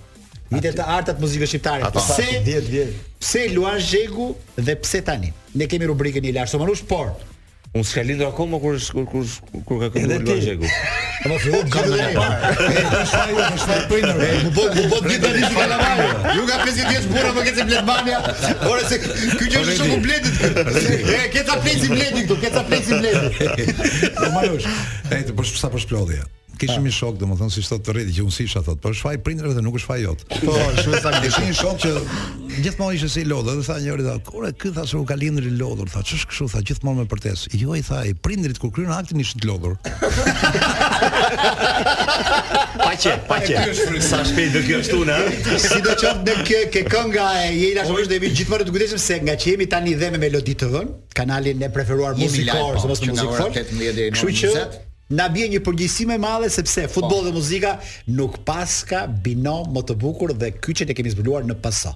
[0.52, 1.88] Vite të arta të muzikës shqiptare.
[1.96, 2.26] Pse?
[2.46, 2.98] 10 vjet.
[3.22, 5.32] Pse Luan Zhegu dhe pse tani?
[5.58, 7.16] Ne kemi rubrikën e Ilar Somanush, por
[7.76, 9.24] unë s'ka lindur akoma kur kur kur
[9.68, 10.70] kur ka kënduar Luan Zhegu.
[11.26, 12.28] Po fillon të kanë.
[12.30, 14.46] Ai është ai është po ndër.
[14.46, 16.06] Po po po po tani si kalamaj.
[16.38, 18.22] Ju ka pesë vjet burra po gjetë Bletbania.
[18.70, 21.04] Ora se ky gjë është shumë kompleti.
[21.18, 23.44] E ke ta pesë vjet këtu, ke ta pesë vjet.
[24.22, 24.70] Somanush.
[25.10, 26.22] Ai të bësh sa po shplodhja
[26.60, 26.86] kishim ah.
[26.88, 29.76] një shok, domethënë si thotë rriti që unë sisha thotë, po shfaj prindërave dhe nuk
[29.80, 30.20] është faj jot.
[30.42, 31.90] Po, shumë sa kishim një shok që
[32.66, 35.88] gjithmonë ishte si lodhë dhe tha njëri tha, "Kurë ky tha kalindri u i lodhur."
[35.92, 39.20] Tha, "Ç'është kështu?" Tha, "Gjithmonë me përtes." Jo, i tha, "I prindrit kur kryen aktin
[39.22, 39.74] ishin të lodhur."
[42.86, 43.56] paqe, paqe.
[44.04, 45.02] Sa shpejt do kjo Si do
[45.60, 49.46] Sidoqoftë ne ke ke kënga e Jela Shoqësh devi gjithmonë të kujdesim se nga që
[49.54, 53.50] jemi tani dhe me melodi të vën, kanalin e preferuar muzikor, sëmos muzikor.
[53.56, 54.50] Kështu që
[55.14, 57.28] na bie një përgjigjësi më madhe sepse futbolli oh.
[57.30, 57.76] dhe muzika
[58.10, 61.94] nuk paska binom më të bukur dhe kyç që kemi zbuluar në PS.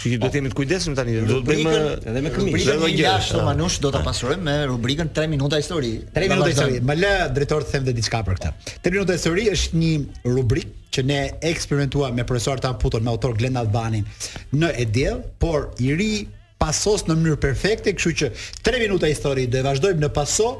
[0.00, 1.72] Kështu që duhet të jemi të kujdesshëm tani do të bëjmë
[2.08, 2.52] edhe me këmi.
[2.56, 5.90] Do të jashtë Manush do ta pasurojmë me rubrikën 3 minuta histori.
[6.16, 6.78] 3 minuta histori.
[6.88, 8.52] Më lë drejtori të them dhe diçka për këtë.
[8.88, 9.92] 3 minuta histori është një
[10.32, 11.18] rubrikë që ne
[11.52, 14.08] eksperimentuam me profesor Tanputon me autor Glenda Albanin
[14.56, 16.12] në Edell, por i ri
[16.60, 18.28] pasos në mënyrë perfekte, kështu që
[18.66, 20.50] 3 minuta histori do e vazhdojmë në paso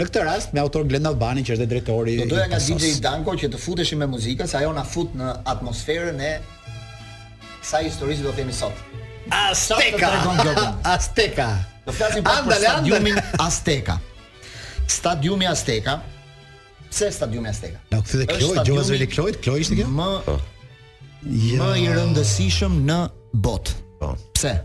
[0.00, 2.14] në këtë rast me autor Glenda Albani që është dhe drejtori.
[2.22, 5.32] Do doja nga DJ Danko që të futeshim me muzikën, se ajo na fut në
[5.52, 6.30] atmosferën e
[7.70, 8.80] sa historisë do themi sot.
[9.36, 10.12] Azteca.
[10.94, 11.50] Azteca.
[11.84, 13.98] Do flasim andale, për stadiumin Azteca.
[14.96, 15.98] Stadiumi Azteca.
[16.90, 17.84] Pse stadiumi Azteca?
[17.92, 19.90] Do no, Kloj, Jonas Veli Kloj, Kloj ishte kjo?
[19.92, 20.08] Më
[21.60, 22.98] Më i rëndësishëm në
[23.44, 23.76] botë.
[24.00, 24.14] Po.
[24.16, 24.28] Pse?
[24.54, 24.58] Pse?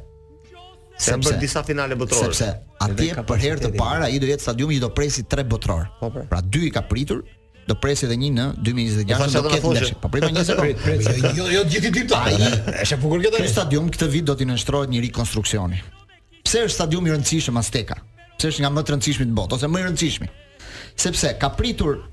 [0.98, 2.32] Se disa finale botërore.
[2.32, 2.52] Sepse
[2.86, 5.90] atje për herë të parë ai do jetë stadiumi që do presi 3 botëror.
[6.00, 6.24] Po, po.
[6.32, 7.24] Pra dy i ka pritur,
[7.68, 9.98] do presi edhe një në 2026 do ketë ndeshje.
[10.02, 10.96] Po prit një sekondë.
[11.02, 12.22] Jo jo, jo, jo gjithë ditë.
[12.22, 15.82] Ai është bukur këtë ai stadium këtë vit do t'i nënshtrohet një rikonstruksioni.
[16.46, 18.00] Pse është stadiumi i rëndësishëm Azteca?
[18.40, 20.32] Pse është nga më të rëndësishmit në botë ose më i rëndësishmi?
[20.96, 22.04] Sepse ka pritur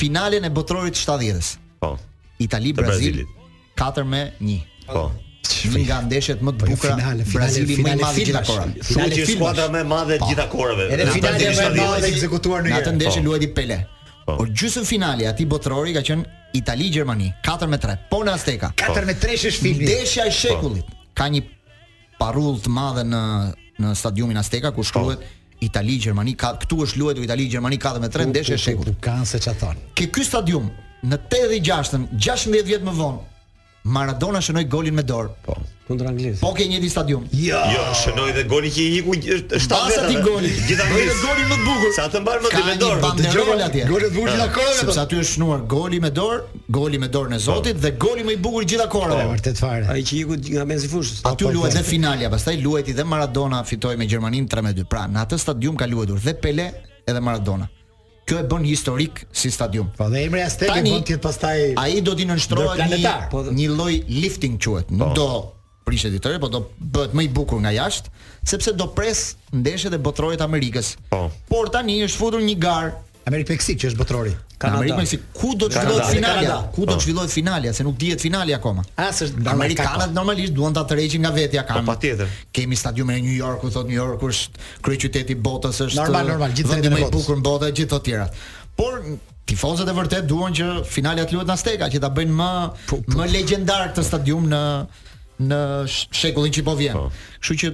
[0.00, 1.54] finalen e botërorit 70-s.
[1.84, 1.94] Po.
[2.42, 3.22] Itali Brazil
[3.78, 4.64] 4 me 1.
[4.88, 5.10] Po.
[5.42, 5.82] Shme.
[5.82, 8.84] nga ndeshjet më të po, jo, bukura finale, finale, finale, më i madh gjitha kohërave.
[8.88, 10.84] finale, është skuadra më e madhe gjitha kohërave.
[10.94, 12.78] Edhe finali më e madhe ekzekutuar në një.
[12.78, 13.26] Atë ndeshje po.
[13.28, 13.78] luajti Pele.
[14.26, 14.36] Po.
[14.38, 17.96] Por gjysmë finali aty botërori ka qenë Itali Gjermani 4 3.
[18.10, 18.70] Po në Azteca.
[18.84, 19.86] 4 3 është filmi.
[19.90, 20.36] Ndeshja e po.
[20.38, 20.84] shekullit.
[21.14, 21.42] Ka një
[22.20, 23.20] parull të madhe në
[23.82, 24.84] në stadiumin Azteca ku po.
[24.92, 25.20] shkruhet
[25.62, 29.00] Itali Gjermani ka këtu është luajtur Itali Gjermani 4 3 ndeshja e shekullit.
[29.02, 29.76] Kan se çfarë thon.
[29.94, 30.70] Ke ky stadium
[31.02, 33.18] në 86-ën, 16 vjet më vonë,
[33.82, 35.30] Maradona shënoi golin me dorë.
[35.42, 35.56] Po,
[35.88, 36.38] kundër anglisë.
[36.38, 37.24] Po ke një di stadium.
[37.34, 39.60] Jo, jo shënoi dhe golin që i iku 7 vetë.
[39.72, 40.52] Basa ti golin.
[40.68, 40.86] Gjithë
[41.18, 41.90] golin më të bukur.
[41.96, 43.10] Sa të mbar më ti me dorë.
[43.18, 43.82] Të gjogol atje.
[43.90, 45.04] Golin të bukur gjithë Sepse po.
[45.04, 47.48] aty është shënuar goli me dorë, goli me dorën e po.
[47.48, 49.18] Zotit dhe goli më i bukur gjithë kohëve.
[49.18, 49.84] Po, vërtet fare.
[49.96, 51.24] Ai që iku nga mes fushës.
[51.26, 54.86] Aty po, luajtë dhe finalja, pastaj luajti dhe Maradona fitoi me Gjermaninë 3-2.
[54.94, 56.70] Pra, në atë stadium ka luajtur dhe Pele
[57.02, 57.66] edhe Maradona
[58.32, 59.90] kjo e bën historik si stadium.
[59.96, 63.92] Po dhe emri Azteka mund të jetë pastaj ai do të nënshtrohet po një lloj
[64.08, 64.88] lifting quhet.
[64.92, 65.16] Nuk po.
[65.18, 68.12] do prishet të po do bëhet më i bukur nga jashtë,
[68.48, 70.94] sepse do pres ndeshjet e botrorit Amerikës.
[71.12, 71.26] Po.
[71.50, 72.94] Por tani është futur një gar
[73.28, 74.32] Amerikë Peksik që është botrori.
[74.62, 74.78] Kanada.
[74.78, 76.56] Amerika si ku do të zhvillohet finalja?
[76.74, 78.84] Ku do të zhvillohet finalja se nuk dihet finalja akoma?
[79.00, 81.84] As është amerikanët normalisht duan ta tërheqin nga vetja kanë.
[81.90, 82.30] Patjetër.
[82.54, 86.56] Kemi stadiumin e New Yorku, thotë New Yorku është kryeqyteti i botës, është normal, normal,
[86.56, 87.12] gjithë e botës.
[87.16, 88.42] bukur në botë, gjithë të tjerat.
[88.78, 88.98] Por
[89.50, 92.50] tifozët e vërtet duan që finalja të luhet në Azteca, që ta bëjnë më
[92.86, 93.18] po, po.
[93.18, 94.62] më legjendar këtë stadium në
[95.42, 95.60] në
[95.90, 96.94] shekullin që po vjen.
[96.94, 97.08] Po.
[97.42, 97.70] Kështu që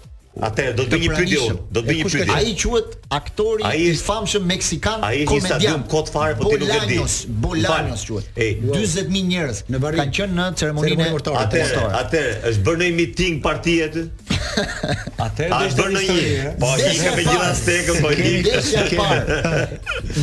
[0.46, 1.54] Atë do të bëj një pyetje.
[1.78, 2.34] Do të bëj një pyetje.
[2.36, 6.98] Ai quhet aktori i famshëm meksikan komedian Kot Fare, po ti nuk e di.
[7.44, 8.26] Bolanos quhet.
[8.38, 9.98] 40000 njerëz në varri.
[10.02, 11.42] Kanë qenë në ceremoninë e mortorit.
[11.48, 11.60] Atë,
[12.02, 13.94] atë është bërë një miting partiet.
[13.98, 15.28] aty.
[15.54, 16.24] Atë do të bëjë një.
[16.62, 18.34] Po ai ka me gjithë stekën po i di.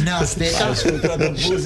[0.05, 0.69] Në stekën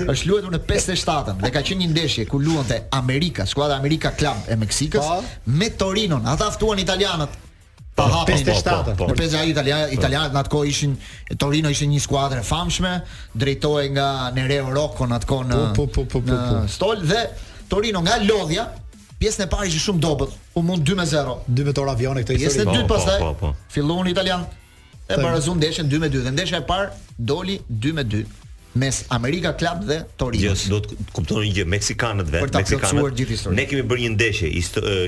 [0.09, 4.39] është luetur në 57-ën dhe ka qenë një ndeshje ku luante Amerika, skuadra Amerika Club
[4.49, 5.19] e Meksikës po.
[5.53, 6.23] me Torinon.
[6.29, 7.33] Ata ftuan italianët
[7.99, 7.99] 57.
[7.99, 8.91] Po, po, po, po.
[8.95, 9.13] po, po.
[9.13, 10.35] Në 57, Italia, Italia po.
[10.37, 10.95] natkoh ishin
[11.41, 12.93] Torino ishte një skuadër famshme,
[13.35, 17.25] drejtohej nga Nereo Rocco natkoh në po, po, po, po, po, Stol dhe
[17.69, 18.69] Torino nga lodhja,
[19.21, 20.35] pjesën e parë ishte shumë dobët.
[20.57, 21.39] U mund 2-0.
[21.47, 22.65] Dy vetor avione këtë histori.
[22.65, 23.73] Pjesën e dytë po, pastaj po, po, po.
[23.75, 24.47] filluan italian.
[25.09, 28.27] E barazu ndeshën 2-2 dhe ndesha e parë doli 2-2
[28.79, 30.53] mes Amerika Club dhe Torino.
[30.53, 33.49] Jo, do të kuptonin një gjë, meksikanët vetë, meksikanët.
[33.57, 34.51] Ne kemi bërë një ndeshje,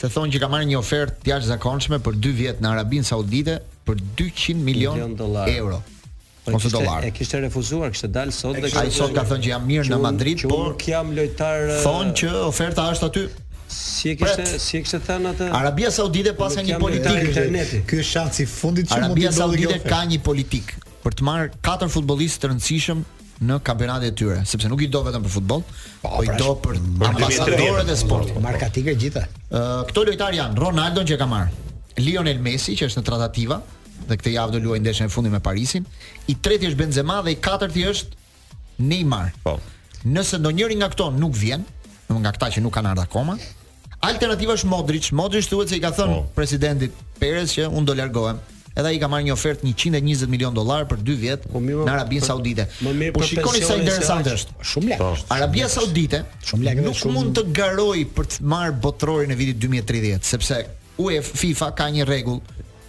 [0.00, 3.58] Se thonë që ka marrë një ofertë të jashtëzakonshme për 2 vjet në Arabinë Saudite
[3.88, 5.16] për 200 milion,
[5.50, 5.82] euro.
[6.54, 7.04] ose dollar.
[7.04, 9.98] E kishte refuzuar, kishte dalë sot dhe ai sot ka thënë që jam mirë në
[10.06, 11.66] Madrid, por që lojtar.
[11.82, 13.26] Thonë që oferta është aty.
[13.70, 15.46] Si e kishte si e kishte thënë atë?
[15.54, 17.78] Arabia Saudite pas ka një politikë interneti.
[17.86, 19.44] Ky është shansi fundit që Arabia mund të ndodhë kjo.
[19.44, 23.04] Arabia Saudite ka një politikë për të marrë katër futbollistë të rëndësishëm
[23.50, 26.38] në kampionatet e tyre, sepse nuk i do vetëm për futboll, po, po i pra,
[26.40, 26.80] do për
[27.12, 28.40] ambasadorët e sportit.
[28.44, 29.22] Marka tikë gjithë.
[29.54, 29.62] Ë,
[29.92, 31.54] këto lojtar janë Ronaldo që ka marr,
[32.02, 33.60] Lionel Messi që është në tratativa
[34.10, 35.86] dhe këtë javë do luajë ndeshën e fundit me Parisin,
[36.28, 38.58] i treti është Benzema dhe i katërti është
[38.90, 39.30] Neymar.
[39.46, 39.56] Po.
[40.04, 41.64] Nëse ndonjëri nga këto nuk vjen,
[42.12, 43.38] nga këta që nuk kanë ardhur akoma,
[44.00, 45.10] Alternativa është Modric.
[45.12, 46.22] Modric thuhet se i ka thënë oh.
[46.36, 48.38] presidentit Perez që unë do largohem.
[48.70, 51.90] Edhe ai ka marrë një ofertë 120 milion dollar për 2 vjet po, mime, në
[51.92, 52.64] Arabinë Saudite.
[53.12, 54.56] Po shikoni sa interesante është.
[54.72, 55.02] Shumë lek.
[55.02, 55.10] Po.
[55.36, 57.14] Arabia Saudite shumë Nuk shumë...
[57.18, 60.62] mund të garoj për të marrë botrorin e vitit 2030, sepse
[61.02, 62.40] UEFA FIFA ka një rregull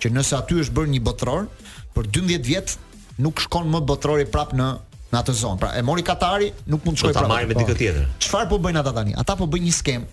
[0.01, 1.49] që nëse aty është bërë një botror,
[1.97, 2.77] për 12 vjet
[3.25, 4.69] nuk shkon më botrori prap në
[5.11, 5.59] në atë zonë.
[5.59, 7.27] Pra e mori Katari, nuk mund të shkojë prapë.
[7.27, 7.99] ta marrë me tjetër.
[8.23, 9.11] Çfarë po bëjnë ata tani?
[9.19, 10.05] Ata po bëjnë një skem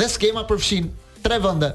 [0.00, 0.88] dhe skema përfshin
[1.26, 1.68] tre vende,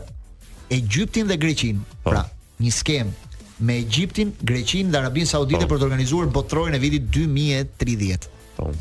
[0.81, 1.83] Egjiptin dhe Greqinë.
[2.03, 2.11] Po.
[2.11, 2.25] Pra,
[2.63, 3.33] një skemë
[3.67, 5.71] me Egjiptin, Greqinë dhe Arabinë Saudite po.
[5.75, 8.27] për të organizuar botrorin e vitit 2030.
[8.57, 8.71] Po.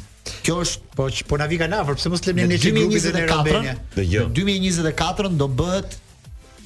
[0.43, 3.61] Kjo është po po na vika nafër, pse mos lemnim në 2024?
[4.01, 5.95] Në 2024 do bëhet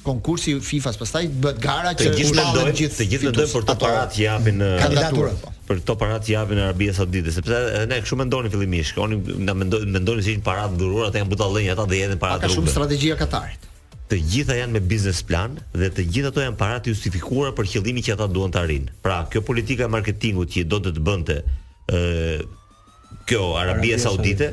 [0.03, 3.65] konkursi FIFA së pastaj bët gara që të në dojë gjithë të gjithë në për
[3.69, 4.15] të parat uh, po.
[4.17, 5.33] që japin në kandidaturë
[5.67, 9.55] për këto paratë që japin Arabia Saudite sepse uh, ne kështu mendonin fillimisht, oni na
[9.57, 12.41] mendojnë mendonin se janë para të dhurura, ata janë butallënjë ata dhe janë para të
[12.41, 12.53] dhurura.
[12.53, 13.67] Ka shumë strategji e Katarit.
[14.11, 17.69] Të gjitha janë me biznes plan dhe të gjitha ato janë para të justifikuara për
[17.75, 18.97] qëllimin që ata duan të arrijnë.
[19.05, 22.43] Pra, kjo politika e marketingut që do të të bënte ë uh,
[23.29, 24.49] kjo Arabia, Arabia Saudite,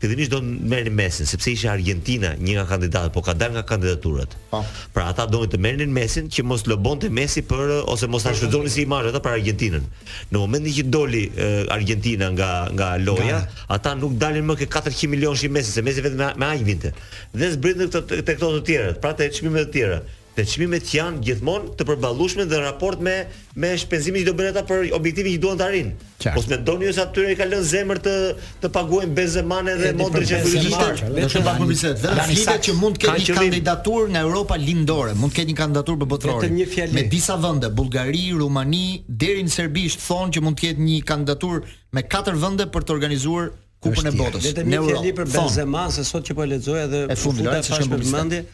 [0.00, 3.62] fillimisht do të merrnin mesin, sepse ishte Argentina një nga kandidatët, po ka dalë nga
[3.68, 4.32] kandidaturat.
[4.52, 4.62] Po.
[4.96, 8.72] Pra ata donin të merrnin mesin që mos lobonte Messi për ose mos ta shfrytëzonin
[8.72, 9.84] si imazh ata për Argentinën.
[10.32, 13.64] Në momentin që doli uh, Argentina nga nga loja, nga.
[13.76, 16.64] ata nuk dalin më ke 400 milionësh i Messi, se mesin vetëm me, me aq
[16.70, 16.94] vinte.
[17.36, 20.00] Dhe zbritën këto tek këto të tjerët, pra te çmimet të tjera
[20.40, 23.14] dhe çmimet janë gjithmonë të përballueshme në raport me
[23.60, 25.92] me shpenzimin që do bëhet ata për objektivin që duan të arrijnë.
[26.38, 28.14] Ose me donjës aty i ka lënë zemër të
[28.62, 31.00] të paguajnë Benzeman edhe Modrić apo Lindor.
[31.00, 32.12] Do të bëjmë bisedë.
[32.16, 35.58] Dhe flitet që mund të ketë një kandidaturë nga Europa Lindore, mund të ketë një
[35.62, 36.52] kandidaturë për botërore.
[36.96, 38.84] Me disa vende, Bullgari, Rumani,
[39.24, 42.96] deri në Serbi, thonë që mund të ketë një kandidaturë me katër vende për të
[42.96, 43.50] organizuar
[43.82, 44.46] kupën e botës.
[44.50, 48.44] Vetëm një fjalë për Benzema se sot që po lexoj edhe futa pas për mendje.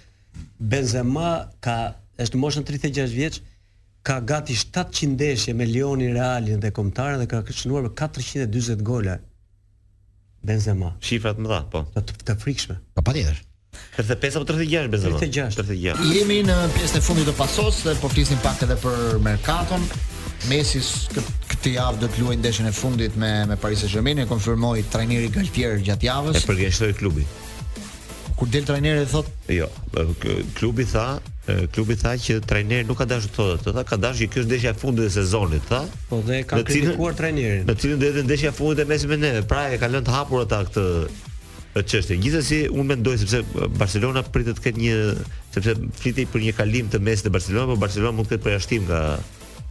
[0.58, 1.76] Benzema ka
[2.20, 3.40] është moshën 36 vjeç,
[4.06, 9.18] ka gati 700 ndeshje me Lionin Realin dhe kombëtarën dhe ka shënuar 440 gola.
[10.46, 10.92] Benzema.
[11.02, 11.84] Shifrat më dha, po.
[11.96, 12.78] Të, të, frikshme.
[12.94, 13.42] Po patjetër.
[13.98, 15.20] 35 apo 36 Benzema?
[15.20, 16.12] 36.
[16.14, 18.12] Jemi në pjesën e fundit të pasos dhe po
[18.46, 19.84] pak edhe për Merkaton.
[20.52, 20.80] Messi
[21.50, 25.30] këtë javë do të luajë ndeshjen e fundit me me Paris Saint-Germain, e konfirmoi trajneri
[25.32, 26.38] Galtier gjatë javës.
[26.38, 27.24] E përgjigjësoi klubi
[28.36, 29.68] kur del trajneri dhe thot jo
[30.58, 31.06] klubi tha
[31.74, 34.50] klubi tha që trajneri nuk ka dashur të thotë, tha ka dashur që ky është
[34.50, 35.80] ndeshja e fundit e sezonit, tha.
[36.10, 37.62] Po dhe ka kritikuar trajnerin.
[37.70, 40.08] Në cilën do të ndeshja e fundit e mesit me ne, pra e ka lënë
[40.08, 40.82] të hapur ata këtë
[41.86, 42.18] çështje.
[42.24, 43.40] Gjithsesi unë mendoj sepse
[43.78, 44.96] Barcelona pritet të ketë një
[45.54, 48.88] sepse fliti për një kalim të mesit të Barcelona, por Barcelona mund të ketë përjashtim
[48.90, 49.00] nga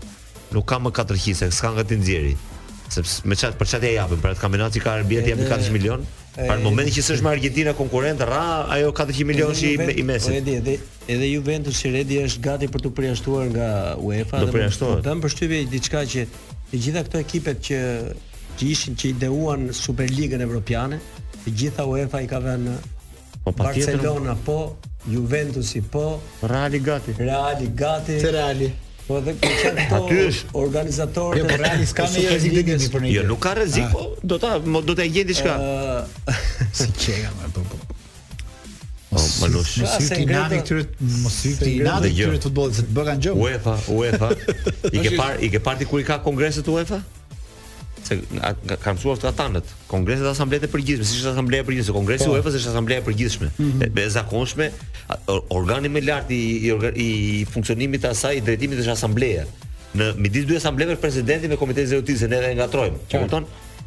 [0.57, 2.49] nuk ka më 400 se s'ka nga ti nxjerrit
[2.97, 5.51] sepse me çat për çat ja japin për atë kampionat që ka Arabi ti japi
[5.53, 9.67] 400 milion Për pra momentin që s'është me Argentina konkurrent, ra ajo 400 milionë që
[9.99, 10.31] i, mesit.
[10.33, 10.77] Po e di,
[11.11, 13.69] Edhe Juventus i Redi është gati për të përjashtuar nga
[13.99, 16.23] UEFA dhe do të bëjmë përshtypje diçka që
[16.71, 17.81] të gjitha këto ekipet që
[18.61, 20.99] që ishin që i deuan Superligën Evropiane,
[21.43, 22.77] të gjitha UEFA i ka vënë
[23.43, 24.59] po Barcelona po,
[25.11, 26.05] Juventusi po,
[26.53, 27.15] Reali gati.
[27.19, 28.19] Reali gati.
[28.23, 28.71] Te Reali.
[29.09, 33.03] Po dhe këto po aty është organizatorët jo, e Reali s'ka më rrezik të për
[33.09, 33.15] ne.
[33.17, 33.97] Jo, nuk ka rrezik, ah.
[33.97, 34.55] po do ta
[34.87, 35.59] do ta gjej diçka.
[36.73, 37.61] Si çega më po.
[37.69, 37.92] po, po.
[39.13, 39.73] Oh, më lush.
[39.85, 40.83] Si ti këtyre
[41.21, 43.33] mos si ti nani këtyre të futbollit se të bëkan gjë.
[43.37, 44.29] UEFA, UEFA.
[44.97, 47.03] I ke par, i ke par ti kur i ka kongreset UEFA?
[48.07, 48.17] Se
[48.83, 51.97] ka mësuar të atanët, kongreset dhe asamblejët e përgjithme, si shë asambleja e përgjithme, se
[51.97, 52.39] kongresi po.
[52.39, 53.05] UEFA-s është asambleja mhm.
[53.05, 54.69] e përgjithme, mm e zakonshme,
[55.61, 56.71] organi me lartë i,
[57.05, 57.09] i,
[57.53, 59.67] funksionimit të asaj, i drejtimit shë asamblejët,
[60.01, 63.43] në midis dy asamblejëve presidenti me komitetin zërëtisë, se ne dhe nga trojmë, po.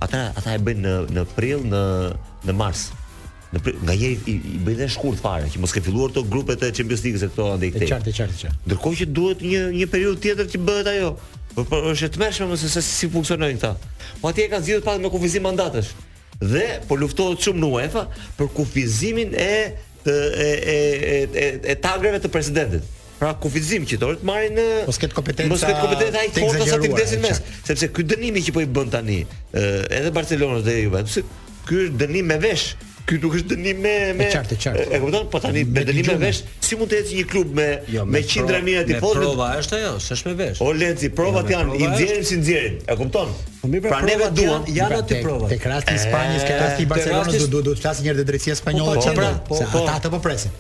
[0.05, 1.25] ata, ata e bëjnë në, në
[1.73, 1.83] në,
[2.45, 2.87] në mars,
[3.63, 6.63] në nga jeri i, i bëj dhe shkurt fare që mos ke filluar këto grupet
[6.67, 7.87] e Champions League se këto ande këtej.
[7.87, 8.65] Është qartë, qartë, qartë.
[8.69, 11.13] Ndërkohë që duhet një një periudhë tjetër që bëhet ajo.
[11.55, 13.91] Po po është e tmeshme mos se si funksionojnë këta.
[14.21, 15.93] Po atje kanë zgjidhur pak me kufizim mandatesh.
[16.41, 18.07] Dhe po luftohet shumë në UEFA
[18.39, 19.51] për kufizimin e
[20.05, 21.15] e e e,
[21.45, 22.91] e, e tagreve të presidentit.
[23.15, 26.65] Pra kufizim që dorë të marrin në mos ket kompetenca mos ket kompetenca ai forca
[26.67, 29.21] sa ti vdesin mes sepse ky dënimi që po i bën tani
[29.55, 31.21] edhe Barcelonës dhe Juventus
[31.69, 32.73] ky është dënim me vesh
[33.05, 34.85] ky nuk është dënim me me e qartë e qartë.
[34.97, 35.27] E kupton?
[35.33, 38.21] Po tani me, dënim me vesh, si mund të ecë një klub me jo, me,
[38.23, 39.19] 100 qindra mijë tifozë?
[39.21, 40.63] Me prova është ajo, s'është me vesh.
[40.65, 42.79] O Lenci, provat jo, janë i nxjerrin si nxjerrin.
[42.81, 43.33] E kupton?
[43.61, 45.53] Po mirë, pra, pra neve duan janë pra, aty provat.
[45.53, 48.57] Tek rasti i Spanjës, te rasti i Barcelonës do do të flasë njëherë drejtësia po,
[48.57, 49.33] po, spanjolle çfarë?
[49.51, 50.57] Po, pra, po, ata po, po, presin.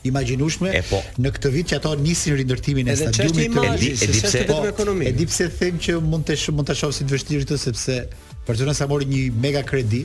[0.08, 1.00] imagjinueshme po.
[1.24, 5.78] në këtë vit që ato nisin rindërtimin e stadiumit të Edi Edipse po, Edipse them
[5.80, 8.00] që mund të mund ta shohësi të vështirë këtë sepse
[8.48, 10.04] për të nëse mori një mega kredi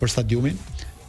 [0.00, 0.58] për stadiumin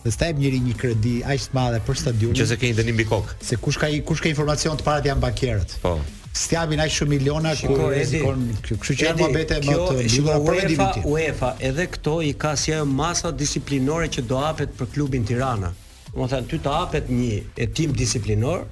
[0.06, 3.08] dhe sta njëri një kredi aq të madhe për stadiumin që se keni dënim mbi
[3.10, 5.98] kokë se kush ka kush ka informacion të parat janë bankierët po
[6.40, 11.88] stjabin aq shumë miliona ku rrezikon kështu që janë më të për UEFA UEFA edhe
[11.96, 15.74] këto i ka si masa disiplinore që do hapet për klubin Tirana
[16.18, 18.68] më thënë, ty të apet një etim disiplinor,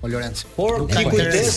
[0.00, 0.46] O po, Lorenz.
[0.56, 1.56] Por ti kujdes.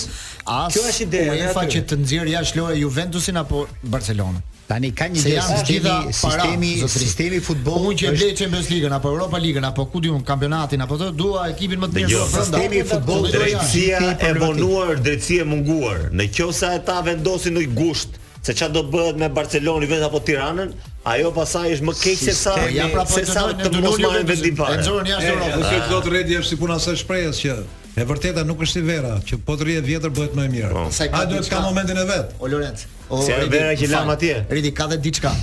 [0.51, 0.73] As.
[0.73, 1.35] Kjo është ideja.
[1.47, 3.61] UEFA që të nxjerr jashtë lojë Juventusin apo
[3.93, 4.41] Barcelonën.
[4.67, 7.03] Tani ka një ide sistemi para, sistemi zotri.
[7.05, 10.99] sistemi futbolli që le të Champions League apo Europa League apo ku diun kampionatin apo
[10.99, 12.43] të dua ekipin më të mirë jo, brenda.
[12.49, 16.09] Sistemi i futbollit drejtësia e vonuar, drejtësia e munguar.
[16.11, 21.33] Nëse ata vendosin në gusht se çfarë do bëhet me Barcelonën vetë apo Tiranën, Ajo
[21.35, 24.77] pasaj është më keq se sa ja pra po sa të mos marrë vendim fare.
[24.79, 27.55] E xhon jashtë Europë, ti do të rëdi është si puna sa shprehës që
[27.99, 30.71] e vërteta nuk është i vera që po të rrihet vjetër bëhet më e mirë.
[30.77, 30.85] Po.
[31.19, 32.31] A do të ka momentin e vet?
[32.39, 32.85] O Lorenz.
[33.11, 33.19] O
[33.51, 34.39] vera që lam atje.
[34.49, 35.33] Rriti ka dhe diçka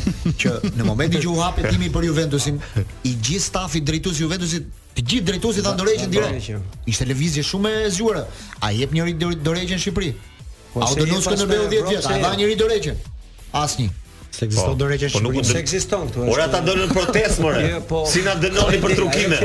[0.41, 2.57] që në momentin që u hapi timi për Juventusin,
[3.05, 6.70] i gjithë stafi drejtues Juventusit Të gjithë drejtuesit kanë dorëgjën direkt.
[6.91, 8.16] Ishte lëvizje shumë e zgjuar.
[8.59, 10.09] A jep njëri dorëgjën në Shqipëri?
[10.73, 12.09] Po, Autonomos në 10 vjet.
[12.11, 12.99] A dha njëri dorëgjën?
[13.61, 13.87] Asnjë.
[14.31, 15.27] Se ekziston dorë që shkruaj.
[15.27, 16.27] Po nuk se ekziston këtu.
[16.31, 17.51] Ora ta dënon protest më.
[18.11, 19.39] Si na dënoni për trukime?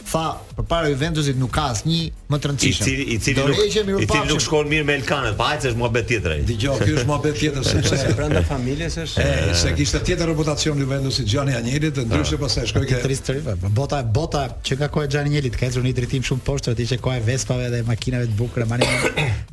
[0.00, 1.98] Fa, përpara Juventusit nuk ka asnjë
[2.32, 2.86] më të rëndësishëm.
[2.86, 3.44] I cili i cili
[3.90, 6.40] nuk, i cili nuk shkon mirë me Elkanet, pa po ajse është muhabet tjetër ai.
[6.48, 9.26] Dgjoj, ky është muhabet tjetër sepse brenda familjes është.
[9.28, 12.42] Ëh, se kishte tjetër reputacion Juventusit Gianni Agnelli, të ndryshë ah.
[12.42, 13.00] pas shkoi ke.
[13.04, 16.74] Trist po, bota bota që ka kohë Gianni Agnelli, ka qenë një drejtim shumë poshtë,
[16.74, 18.88] atë që ka e Vespave dhe makinave të bukura, mani.